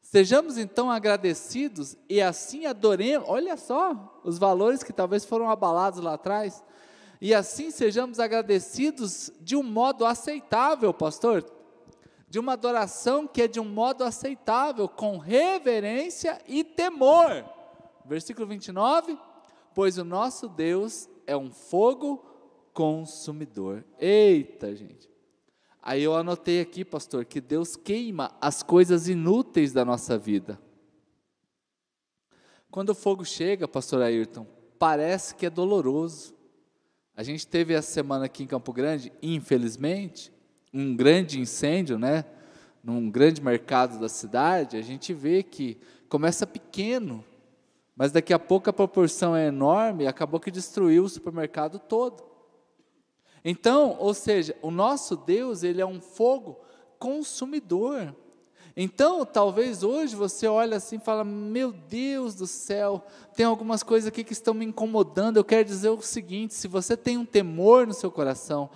sejamos 0.00 0.56
então 0.56 0.88
agradecidos 0.88 1.96
e 2.08 2.22
assim 2.22 2.64
adoremos, 2.64 3.28
olha 3.28 3.56
só, 3.56 4.18
os 4.24 4.38
valores 4.38 4.84
que 4.84 4.92
talvez 4.92 5.24
foram 5.24 5.50
abalados 5.50 6.00
lá 6.00 6.14
atrás, 6.14 6.64
e 7.20 7.34
assim 7.34 7.72
sejamos 7.72 8.20
agradecidos 8.20 9.32
de 9.40 9.56
um 9.56 9.64
modo 9.64 10.06
aceitável, 10.06 10.94
pastor, 10.94 11.44
de 12.28 12.38
uma 12.38 12.52
adoração 12.52 13.26
que 13.26 13.42
é 13.42 13.48
de 13.48 13.58
um 13.58 13.68
modo 13.68 14.04
aceitável, 14.04 14.88
com 14.88 15.18
reverência 15.18 16.40
e 16.46 16.62
temor. 16.62 17.55
Versículo 18.06 18.46
29 18.46 19.18
pois 19.76 19.98
o 19.98 20.04
nosso 20.04 20.48
Deus 20.48 21.06
é 21.26 21.36
um 21.36 21.52
fogo 21.52 22.24
consumidor. 22.72 23.84
Eita, 24.00 24.74
gente. 24.74 25.06
Aí 25.82 26.02
eu 26.02 26.16
anotei 26.16 26.62
aqui, 26.62 26.82
pastor, 26.82 27.26
que 27.26 27.42
Deus 27.42 27.76
queima 27.76 28.34
as 28.40 28.62
coisas 28.62 29.06
inúteis 29.06 29.74
da 29.74 29.84
nossa 29.84 30.16
vida. 30.16 30.58
Quando 32.70 32.88
o 32.88 32.94
fogo 32.94 33.22
chega, 33.22 33.68
pastor 33.68 34.00
Ayrton, 34.00 34.46
parece 34.78 35.34
que 35.34 35.44
é 35.44 35.50
doloroso. 35.50 36.34
A 37.14 37.22
gente 37.22 37.46
teve 37.46 37.74
essa 37.74 37.92
semana 37.92 38.24
aqui 38.24 38.44
em 38.44 38.46
Campo 38.46 38.72
Grande, 38.72 39.12
infelizmente, 39.22 40.32
um 40.72 40.96
grande 40.96 41.38
incêndio, 41.38 41.98
né? 41.98 42.24
Num 42.82 43.10
grande 43.10 43.42
mercado 43.42 44.00
da 44.00 44.08
cidade, 44.08 44.78
a 44.78 44.82
gente 44.82 45.12
vê 45.12 45.42
que 45.42 45.76
começa 46.08 46.46
pequeno, 46.46 47.22
mas 47.96 48.12
daqui 48.12 48.34
a 48.34 48.38
pouco 48.38 48.68
a 48.68 48.74
proporção 48.74 49.34
é 49.34 49.46
enorme 49.46 50.04
e 50.04 50.06
acabou 50.06 50.38
que 50.38 50.50
destruiu 50.50 51.04
o 51.04 51.08
supermercado 51.08 51.78
todo. 51.78 52.22
Então, 53.42 53.96
ou 53.98 54.12
seja, 54.12 54.54
o 54.60 54.70
nosso 54.70 55.16
Deus, 55.16 55.62
ele 55.62 55.80
é 55.80 55.86
um 55.86 56.00
fogo 56.00 56.60
consumidor. 56.98 58.14
Então, 58.76 59.24
talvez 59.24 59.82
hoje 59.82 60.14
você 60.14 60.46
olha 60.46 60.76
assim 60.76 60.96
e 60.96 61.00
fala: 61.00 61.24
Meu 61.24 61.72
Deus 61.72 62.34
do 62.34 62.46
céu, 62.46 63.06
tem 63.34 63.46
algumas 63.46 63.82
coisas 63.82 64.08
aqui 64.08 64.22
que 64.22 64.34
estão 64.34 64.52
me 64.52 64.66
incomodando. 64.66 65.38
Eu 65.38 65.44
quero 65.44 65.64
dizer 65.64 65.88
o 65.88 66.02
seguinte: 66.02 66.52
se 66.52 66.68
você 66.68 66.96
tem 66.96 67.16
um 67.16 67.24
temor 67.24 67.86
no 67.86 67.94
seu 67.94 68.10
coração, 68.10 68.68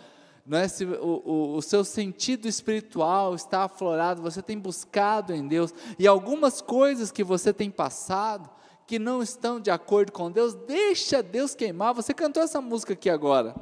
não 0.46 0.56
é? 0.56 0.66
se 0.66 0.86
o, 0.86 1.22
o, 1.24 1.56
o 1.56 1.62
seu 1.62 1.84
sentido 1.84 2.48
espiritual 2.48 3.34
está 3.34 3.64
aflorado, 3.64 4.22
você 4.22 4.40
tem 4.40 4.58
buscado 4.58 5.34
em 5.34 5.46
Deus, 5.46 5.74
e 5.98 6.06
algumas 6.06 6.62
coisas 6.62 7.12
que 7.12 7.22
você 7.22 7.52
tem 7.52 7.70
passado, 7.70 8.48
que 8.90 8.98
não 8.98 9.22
estão 9.22 9.60
de 9.60 9.70
acordo 9.70 10.10
com 10.10 10.32
Deus, 10.32 10.52
deixa 10.52 11.22
Deus 11.22 11.54
queimar. 11.54 11.94
Você 11.94 12.12
cantou 12.12 12.42
essa 12.42 12.60
música 12.60 12.92
aqui 12.92 13.08
agora. 13.08 13.54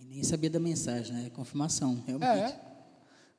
E 0.00 0.04
nem 0.06 0.24
sabia 0.24 0.50
da 0.50 0.58
mensagem, 0.58 1.14
né? 1.14 1.26
É 1.28 1.30
confirmação, 1.30 2.02
realmente. 2.04 2.52
É. 2.52 2.60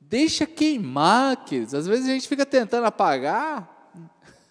Deixa 0.00 0.46
queimar, 0.46 1.44
queridos. 1.44 1.74
Às 1.74 1.86
vezes 1.86 2.06
a 2.08 2.12
gente 2.12 2.26
fica 2.26 2.46
tentando 2.46 2.86
apagar. 2.86 3.92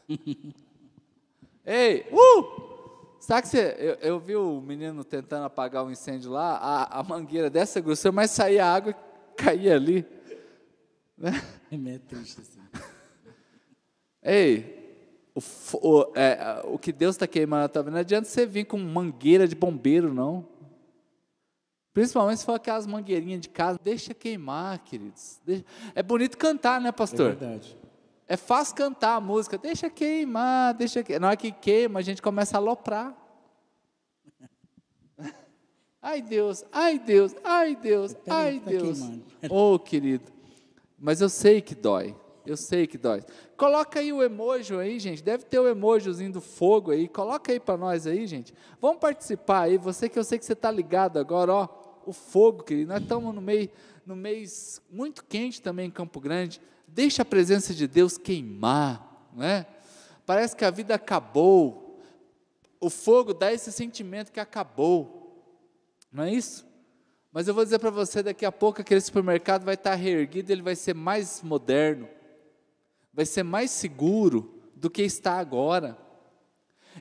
Ei, 1.65 2.05
uh! 2.11 3.17
Sabe 3.19 3.41
que 3.41 3.47
você, 3.47 3.75
eu, 3.79 3.93
eu, 3.95 4.19
vi 4.19 4.35
o 4.35 4.61
menino 4.61 5.03
tentando 5.03 5.45
apagar 5.45 5.83
o 5.83 5.87
um 5.87 5.91
incêndio 5.91 6.29
lá, 6.29 6.57
a, 6.57 6.99
a 6.99 7.01
mangueira 7.01 7.49
dessa 7.49 7.81
grossura, 7.81 8.11
mas 8.11 8.29
saía 8.29 8.67
água 8.67 8.91
e 8.91 9.35
caía 9.35 9.73
ali. 9.73 10.05
Né? 11.17 11.31
É 11.71 11.75
meio 11.75 11.99
triste 12.01 12.39
assim. 12.39 12.61
Ei, 14.21 14.84
o, 15.35 15.41
o, 15.81 16.13
é, 16.15 16.61
o 16.63 16.79
que 16.79 16.93
Deus 16.93 17.15
está 17.15 17.27
queimando, 17.27 17.67
tá 17.67 17.83
não 17.83 17.97
adianta 17.97 18.25
você 18.25 18.45
vir 18.45 18.63
com 18.63 18.77
mangueira 18.77 19.45
de 19.45 19.53
bombeiro, 19.53 20.13
não. 20.13 20.47
Principalmente 21.93 22.39
se 22.39 22.45
for 22.45 22.53
aquelas 22.53 22.87
mangueirinhas 22.87 23.41
de 23.41 23.49
casa, 23.49 23.77
deixa 23.81 24.13
queimar, 24.13 24.79
queridos. 24.79 25.39
Deixa... 25.45 25.65
É 25.93 26.01
bonito 26.01 26.37
cantar, 26.37 26.79
né, 26.79 26.91
pastor? 26.91 27.31
É 27.31 27.35
verdade. 27.35 27.77
É 28.27 28.37
fácil 28.37 28.75
cantar 28.75 29.15
a 29.15 29.21
música, 29.21 29.57
deixa 29.57 29.89
queimar, 29.89 30.73
deixa 30.73 31.03
queimar. 31.03 31.21
Na 31.21 31.27
hora 31.27 31.37
que 31.37 31.51
queima, 31.51 31.99
a 31.99 32.01
gente 32.01 32.21
começa 32.21 32.57
a 32.57 32.59
aloprar. 32.59 33.15
Ai 36.01 36.21
Deus, 36.21 36.63
ai 36.71 36.99
Deus, 36.99 37.35
ai 37.43 37.75
Deus, 37.75 38.15
ai 38.27 38.59
tá 38.59 38.69
Deus. 38.69 38.99
oh, 39.49 39.79
querido. 39.79 40.31
Mas 40.99 41.19
eu 41.19 41.29
sei 41.29 41.61
que 41.61 41.73
dói. 41.73 42.15
Eu 42.45 42.55
sei 42.55 42.85
que 42.85 42.97
dói. 42.97 43.23
Coloca 43.57 43.99
aí 43.99 44.13
o 44.13 44.21
emoji 44.21 44.75
aí, 44.75 44.99
gente. 44.99 45.23
Deve 45.23 45.45
ter 45.45 45.59
o 45.59 45.67
emojizinho 45.67 46.31
do 46.31 46.41
fogo 46.41 46.91
aí. 46.91 47.07
Coloca 47.07 47.51
aí 47.51 47.59
para 47.59 47.77
nós 47.77 48.05
aí, 48.05 48.27
gente. 48.27 48.53
Vamos 48.79 48.99
participar 48.99 49.61
aí. 49.61 49.77
Você 49.77 50.07
que 50.07 50.19
eu 50.19 50.23
sei 50.23 50.37
que 50.37 50.45
você 50.45 50.53
está 50.53 50.69
ligado 50.69 51.17
agora, 51.17 51.53
ó. 51.53 51.67
O 52.05 52.13
fogo, 52.13 52.63
querido. 52.63 52.93
Nós 52.93 53.01
estamos 53.01 53.33
no 53.33 53.41
meio, 53.41 53.69
no 54.05 54.15
mês 54.15 54.81
muito 54.91 55.25
quente 55.25 55.61
também 55.61 55.87
em 55.87 55.91
Campo 55.91 56.19
Grande. 56.19 56.61
Deixa 56.87 57.23
a 57.23 57.25
presença 57.25 57.73
de 57.73 57.87
Deus 57.87 58.17
queimar, 58.17 59.29
não 59.33 59.43
é? 59.43 59.65
Parece 60.25 60.55
que 60.55 60.63
a 60.63 60.69
vida 60.69 60.93
acabou. 60.95 61.99
O 62.79 62.89
fogo 62.89 63.33
dá 63.33 63.51
esse 63.51 63.71
sentimento 63.71 64.31
que 64.31 64.39
acabou. 64.39 65.43
Não 66.11 66.23
é 66.23 66.31
isso? 66.31 66.65
Mas 67.35 67.49
eu 67.49 67.53
vou 67.53 67.65
dizer 67.65 67.79
para 67.79 67.89
você, 67.89 68.23
daqui 68.23 68.45
a 68.45 68.51
pouco 68.51 68.79
aquele 68.79 69.01
supermercado 69.01 69.65
vai 69.65 69.73
estar 69.73 69.93
reerguido, 69.93 70.53
ele 70.53 70.61
vai 70.61 70.73
ser 70.73 70.95
mais 70.95 71.41
moderno, 71.43 72.07
vai 73.15 73.25
ser 73.25 73.43
mais 73.43 73.71
seguro 73.71 74.61
do 74.75 74.89
que 74.89 75.01
está 75.01 75.39
agora. 75.39 75.97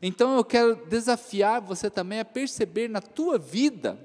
Então 0.01 0.37
eu 0.37 0.45
quero 0.45 0.77
desafiar 0.87 1.61
você 1.61 1.91
também 1.91 2.21
a 2.21 2.25
perceber 2.25 2.89
na 2.89 3.01
tua 3.01 3.37
vida 3.37 3.99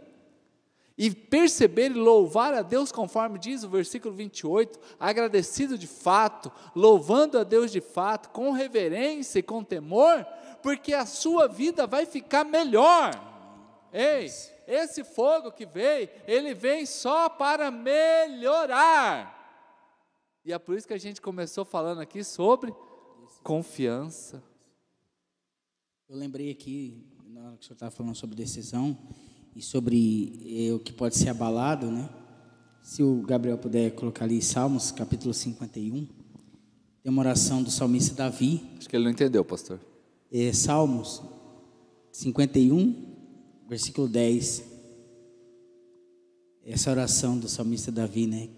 e 0.97 1.11
perceber 1.11 1.91
e 1.91 1.93
louvar 1.93 2.53
a 2.53 2.61
Deus, 2.61 2.91
conforme 2.91 3.39
diz 3.39 3.63
o 3.63 3.69
versículo 3.69 4.13
28, 4.13 4.77
agradecido 4.99 5.77
de 5.77 5.87
fato, 5.87 6.51
louvando 6.75 7.39
a 7.39 7.45
Deus 7.45 7.71
de 7.71 7.79
fato, 7.79 8.29
com 8.31 8.51
reverência 8.51 9.39
e 9.39 9.43
com 9.43 9.63
temor, 9.63 10.25
porque 10.61 10.93
a 10.93 11.05
sua 11.05 11.47
vida 11.47 11.87
vai 11.87 12.05
ficar 12.05 12.43
melhor. 12.43 13.13
Ei, 13.93 14.29
esse 14.67 15.03
fogo 15.05 15.53
que 15.53 15.65
veio, 15.65 16.09
ele 16.27 16.53
vem 16.53 16.85
só 16.85 17.29
para 17.29 17.71
melhorar. 17.71 19.38
E 20.49 20.51
é 20.51 20.57
por 20.57 20.75
isso 20.75 20.87
que 20.87 20.93
a 20.95 20.97
gente 20.97 21.21
começou 21.21 21.63
falando 21.63 22.01
aqui 22.01 22.23
sobre 22.23 22.73
confiança. 23.43 24.41
Eu 26.09 26.17
lembrei 26.17 26.49
aqui, 26.49 27.05
na 27.27 27.41
hora 27.41 27.55
que 27.55 27.61
o 27.61 27.67
senhor 27.67 27.75
estava 27.75 27.91
falando 27.91 28.15
sobre 28.15 28.35
decisão, 28.35 28.97
e 29.55 29.61
sobre 29.61 30.67
eh, 30.67 30.73
o 30.73 30.79
que 30.79 30.91
pode 30.91 31.15
ser 31.15 31.29
abalado, 31.29 31.91
né? 31.91 32.09
Se 32.81 33.03
o 33.03 33.21
Gabriel 33.21 33.59
puder 33.59 33.91
colocar 33.91 34.25
ali 34.25 34.41
Salmos, 34.41 34.89
capítulo 34.89 35.35
51, 35.35 36.07
tem 36.07 36.09
uma 37.05 37.21
oração 37.21 37.61
do 37.61 37.69
salmista 37.69 38.15
Davi. 38.15 38.67
Acho 38.79 38.89
que 38.89 38.95
ele 38.95 39.03
não 39.03 39.11
entendeu, 39.11 39.45
pastor. 39.45 39.79
É, 40.31 40.51
Salmos 40.51 41.21
51, 42.11 43.05
versículo 43.67 44.07
10. 44.07 44.63
Essa 46.65 46.89
oração 46.89 47.37
do 47.37 47.47
salmista 47.47 47.91
Davi, 47.91 48.25
né? 48.25 48.49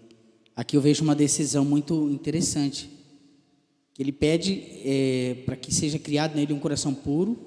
Aqui 0.54 0.76
eu 0.76 0.80
vejo 0.80 1.02
uma 1.02 1.14
decisão 1.14 1.64
muito 1.64 2.10
interessante. 2.10 2.90
Que 3.94 4.02
ele 4.02 4.12
pede 4.12 4.62
é, 4.84 5.42
para 5.46 5.56
que 5.56 5.72
seja 5.72 5.98
criado 5.98 6.34
nele 6.34 6.52
um 6.52 6.58
coração 6.58 6.94
puro, 6.94 7.38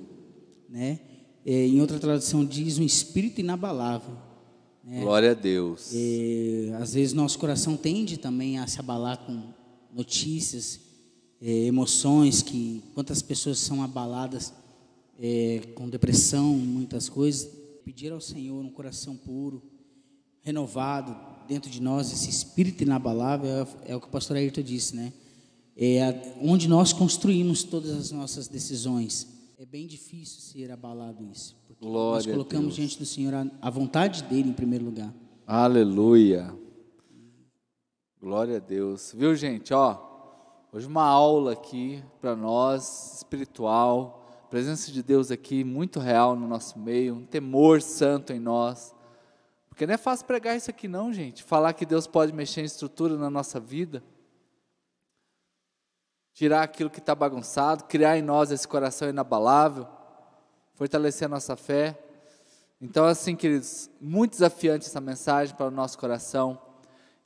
né? 0.69 0.99
É, 1.45 1.67
em 1.67 1.79
outra 1.79 1.99
tradução 1.99 2.43
diz 2.43 2.79
um 2.79 2.83
espírito 2.83 3.39
inabalável. 3.39 4.15
Né? 4.83 5.01
Glória 5.01 5.31
a 5.31 5.33
Deus. 5.33 5.91
É, 5.93 6.75
às 6.79 6.93
vezes 6.95 7.13
nosso 7.13 7.37
coração 7.37 7.77
tende 7.77 8.17
também 8.17 8.57
a 8.57 8.65
se 8.65 8.79
abalar 8.79 9.19
com 9.19 9.53
notícias, 9.93 10.79
é, 11.39 11.49
emoções 11.65 12.41
que 12.41 12.83
quantas 12.95 13.21
pessoas 13.21 13.59
são 13.59 13.83
abaladas 13.83 14.53
é, 15.19 15.61
com 15.75 15.87
depressão, 15.87 16.53
muitas 16.53 17.09
coisas. 17.09 17.47
Pedir 17.83 18.11
ao 18.11 18.21
Senhor 18.21 18.63
um 18.63 18.71
coração 18.71 19.15
puro, 19.15 19.61
renovado 20.41 21.34
dentro 21.47 21.69
de 21.69 21.81
nós, 21.81 22.11
esse 22.11 22.29
espírito 22.29 22.83
inabalável 22.83 23.49
é, 23.49 23.91
é 23.91 23.95
o 23.95 24.01
que 24.01 24.07
o 24.07 24.09
pastor 24.11 24.37
Ayrton 24.37 24.61
disse, 24.61 24.95
né? 24.95 25.13
É 25.77 26.33
onde 26.41 26.67
nós 26.67 26.93
construímos 26.93 27.63
todas 27.63 27.91
as 27.91 28.11
nossas 28.11 28.47
decisões 28.47 29.35
é 29.57 29.65
bem 29.65 29.87
difícil 29.87 30.41
ser 30.41 30.69
abalado 30.69 31.23
isso. 31.31 31.55
Porque 31.65 31.85
Glória 31.85 32.15
nós 32.15 32.25
colocamos 32.25 32.75
diante 32.75 32.99
do 32.99 33.05
Senhor 33.05 33.33
a, 33.33 33.47
a 33.61 33.69
vontade 33.69 34.23
dele 34.23 34.49
em 34.49 34.53
primeiro 34.53 34.83
lugar. 34.83 35.13
Aleluia. 35.47 36.53
Glória 38.19 38.57
a 38.57 38.59
Deus. 38.59 39.13
Viu, 39.15 39.35
gente? 39.35 39.73
Ó, 39.73 39.97
hoje 40.73 40.85
uma 40.85 41.05
aula 41.05 41.53
aqui 41.53 42.03
para 42.19 42.35
nós, 42.35 43.15
espiritual. 43.17 44.47
Presença 44.49 44.91
de 44.91 45.01
Deus 45.01 45.31
aqui 45.31 45.63
muito 45.63 45.99
real 45.99 46.35
no 46.35 46.47
nosso 46.47 46.77
meio, 46.77 47.15
um 47.15 47.25
temor 47.25 47.81
santo 47.81 48.33
em 48.33 48.39
nós. 48.39 48.94
Porque 49.75 49.85
não 49.85 49.93
é 49.93 49.97
fácil 49.97 50.25
pregar 50.25 50.55
isso 50.55 50.69
aqui, 50.69 50.87
não, 50.87 51.11
gente. 51.11 51.43
Falar 51.43 51.73
que 51.73 51.85
Deus 51.85 52.07
pode 52.07 52.31
mexer 52.31 52.61
em 52.61 52.63
estrutura 52.63 53.17
na 53.17 53.29
nossa 53.29 53.59
vida 53.59 54.01
tirar 56.33 56.63
aquilo 56.63 56.89
que 56.89 56.99
está 56.99 57.13
bagunçado, 57.13 57.83
criar 57.83 58.17
em 58.17 58.21
nós 58.21 58.51
esse 58.51 58.65
coração 58.65 59.09
inabalável, 59.09 59.85
fortalecer 60.75 61.25
a 61.25 61.29
nossa 61.29 61.57
fé. 61.57 61.99
Então, 62.79 63.03
assim, 63.05 63.35
queridos, 63.35 63.89
muito 63.99 64.31
desafiante 64.31 64.85
essa 64.85 65.01
mensagem 65.01 65.53
para 65.53 65.65
o 65.65 65.71
nosso 65.71 65.97
coração. 65.97 66.57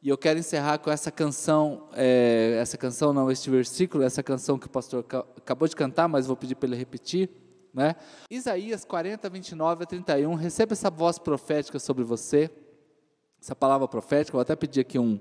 E 0.02 0.10
eu 0.10 0.18
quero 0.18 0.40
encerrar 0.40 0.80
com 0.80 0.90
essa 0.90 1.12
canção, 1.12 1.88
é, 1.94 2.58
essa 2.60 2.80
canção 2.80 3.14
não, 3.14 3.30
este 3.30 3.48
versículo, 3.52 4.04
essa 4.04 4.24
canção 4.24 4.58
que 4.58 4.66
o 4.66 4.72
pastor 4.72 5.06
acabou 5.38 5.68
de 5.68 5.76
cantar, 5.76 6.08
mas 6.08 6.26
vou 6.26 6.36
pedir 6.36 6.56
para 6.56 6.70
ele 6.70 6.78
repetir. 6.78 7.30
Né? 7.74 7.96
Isaías 8.30 8.84
40, 8.84 9.30
29 9.30 9.84
a 9.84 9.86
31, 9.86 10.34
receba 10.36 10.74
essa 10.74 10.90
voz 10.90 11.20
profética 11.20 11.80
sobre 11.80 12.04
você, 12.04 12.50
essa 13.42 13.56
palavra 13.56 13.88
profética, 13.88 14.34
vou 14.34 14.42
até 14.42 14.56
pedir 14.56 14.82
aqui 14.82 15.00
um, 15.00 15.20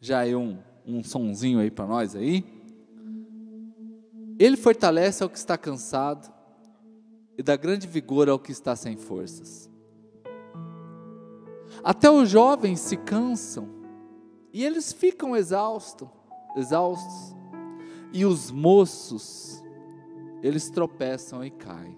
já 0.00 0.20
aí 0.20 0.34
um, 0.34 0.58
um 0.86 1.02
sonzinho 1.02 1.60
aí 1.60 1.70
para 1.70 1.86
nós 1.86 2.14
aí. 2.14 2.44
Ele 4.38 4.56
fortalece 4.56 5.22
ao 5.22 5.30
que 5.30 5.38
está 5.38 5.56
cansado 5.56 6.32
e 7.38 7.42
dá 7.42 7.56
grande 7.56 7.86
vigor 7.86 8.28
ao 8.28 8.38
que 8.38 8.52
está 8.52 8.74
sem 8.76 8.96
forças. 8.96 9.70
Até 11.82 12.10
os 12.10 12.28
jovens 12.28 12.80
se 12.80 12.96
cansam 12.96 13.68
e 14.52 14.64
eles 14.64 14.92
ficam 14.92 15.36
exaustos, 15.36 16.08
exaustos. 16.56 17.34
E 18.12 18.24
os 18.24 18.50
moços, 18.50 19.63
eles 20.44 20.68
tropeçam 20.68 21.42
e 21.42 21.50
caem. 21.50 21.96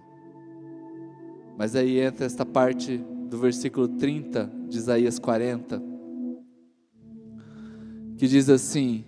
Mas 1.59 1.75
aí 1.75 1.99
entra 1.99 2.25
esta 2.25 2.47
parte 2.47 2.97
do 3.29 3.37
versículo 3.39 3.89
30 3.89 4.49
de 4.69 4.79
Isaías 4.79 5.19
40, 5.19 5.83
que 8.17 8.29
diz 8.29 8.49
assim, 8.49 9.05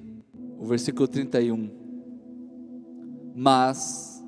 o 0.59 0.67
versículo 0.67 1.07
31: 1.07 1.71
mas 3.33 4.25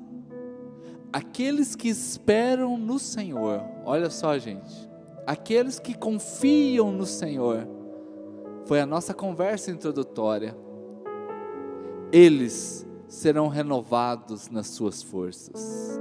aqueles 1.11 1.75
que 1.75 1.89
esperam 1.89 2.77
no 2.77 2.97
Senhor, 2.97 3.61
olha 3.83 4.09
só, 4.09 4.37
gente, 4.37 4.89
aqueles 5.27 5.77
que 5.77 5.93
confiam 5.93 6.89
no 6.89 7.05
Senhor, 7.05 7.67
foi 8.65 8.79
a 8.79 8.85
nossa 8.85 9.13
conversa 9.13 9.71
introdutória. 9.71 10.55
Eles 12.13 12.87
serão 13.11 13.49
renovados 13.49 14.49
nas 14.49 14.67
suas 14.67 15.03
forças. 15.03 15.99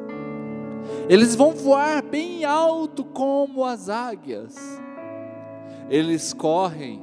Eles 1.09 1.35
vão 1.35 1.51
voar 1.51 2.03
bem 2.03 2.44
alto 2.44 3.03
como 3.03 3.64
as 3.64 3.88
águias. 3.88 4.57
Eles 5.90 6.33
correm 6.33 7.03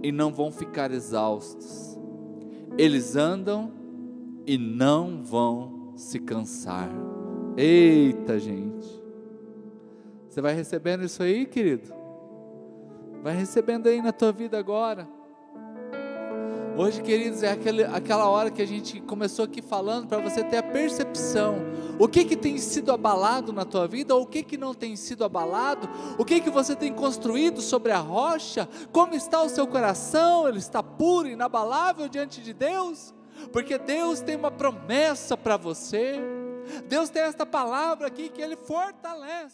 e 0.00 0.12
não 0.12 0.32
vão 0.32 0.52
ficar 0.52 0.92
exaustos. 0.92 1.98
Eles 2.78 3.16
andam 3.16 3.72
e 4.46 4.56
não 4.56 5.24
vão 5.24 5.92
se 5.96 6.20
cansar. 6.20 6.88
Eita, 7.56 8.38
gente. 8.38 8.86
Você 10.28 10.40
vai 10.40 10.54
recebendo 10.54 11.02
isso 11.02 11.20
aí, 11.20 11.44
querido? 11.44 11.92
Vai 13.24 13.34
recebendo 13.34 13.88
aí 13.88 14.00
na 14.00 14.12
tua 14.12 14.30
vida 14.30 14.56
agora. 14.56 15.17
Hoje, 16.78 17.02
queridos, 17.02 17.42
é 17.42 17.50
aquele, 17.50 17.82
aquela 17.82 18.28
hora 18.28 18.52
que 18.52 18.62
a 18.62 18.66
gente 18.66 19.00
começou 19.00 19.44
aqui 19.44 19.60
falando 19.60 20.06
para 20.06 20.18
você 20.18 20.44
ter 20.44 20.58
a 20.58 20.62
percepção. 20.62 21.56
O 21.98 22.06
que 22.06 22.24
que 22.24 22.36
tem 22.36 22.56
sido 22.56 22.92
abalado 22.92 23.52
na 23.52 23.64
tua 23.64 23.88
vida, 23.88 24.14
ou 24.14 24.22
o 24.22 24.26
que 24.26 24.44
que 24.44 24.56
não 24.56 24.72
tem 24.72 24.94
sido 24.94 25.24
abalado? 25.24 25.90
O 26.16 26.24
que 26.24 26.40
que 26.40 26.50
você 26.50 26.76
tem 26.76 26.94
construído 26.94 27.60
sobre 27.60 27.90
a 27.90 27.98
rocha? 27.98 28.68
Como 28.92 29.12
está 29.12 29.42
o 29.42 29.48
seu 29.48 29.66
coração? 29.66 30.48
Ele 30.48 30.58
está 30.58 30.80
puro, 30.80 31.26
inabalável 31.26 32.08
diante 32.08 32.40
de 32.40 32.54
Deus? 32.54 33.12
porque 33.52 33.78
Deus 33.78 34.20
tem 34.20 34.36
uma 34.36 34.50
promessa 34.50 35.36
para 35.36 35.56
você. 35.56 36.16
Deus 36.86 37.08
tem 37.08 37.22
esta 37.22 37.46
palavra 37.46 38.08
aqui 38.08 38.28
que 38.28 38.42
Ele 38.42 38.56
fortalece. 38.56 39.46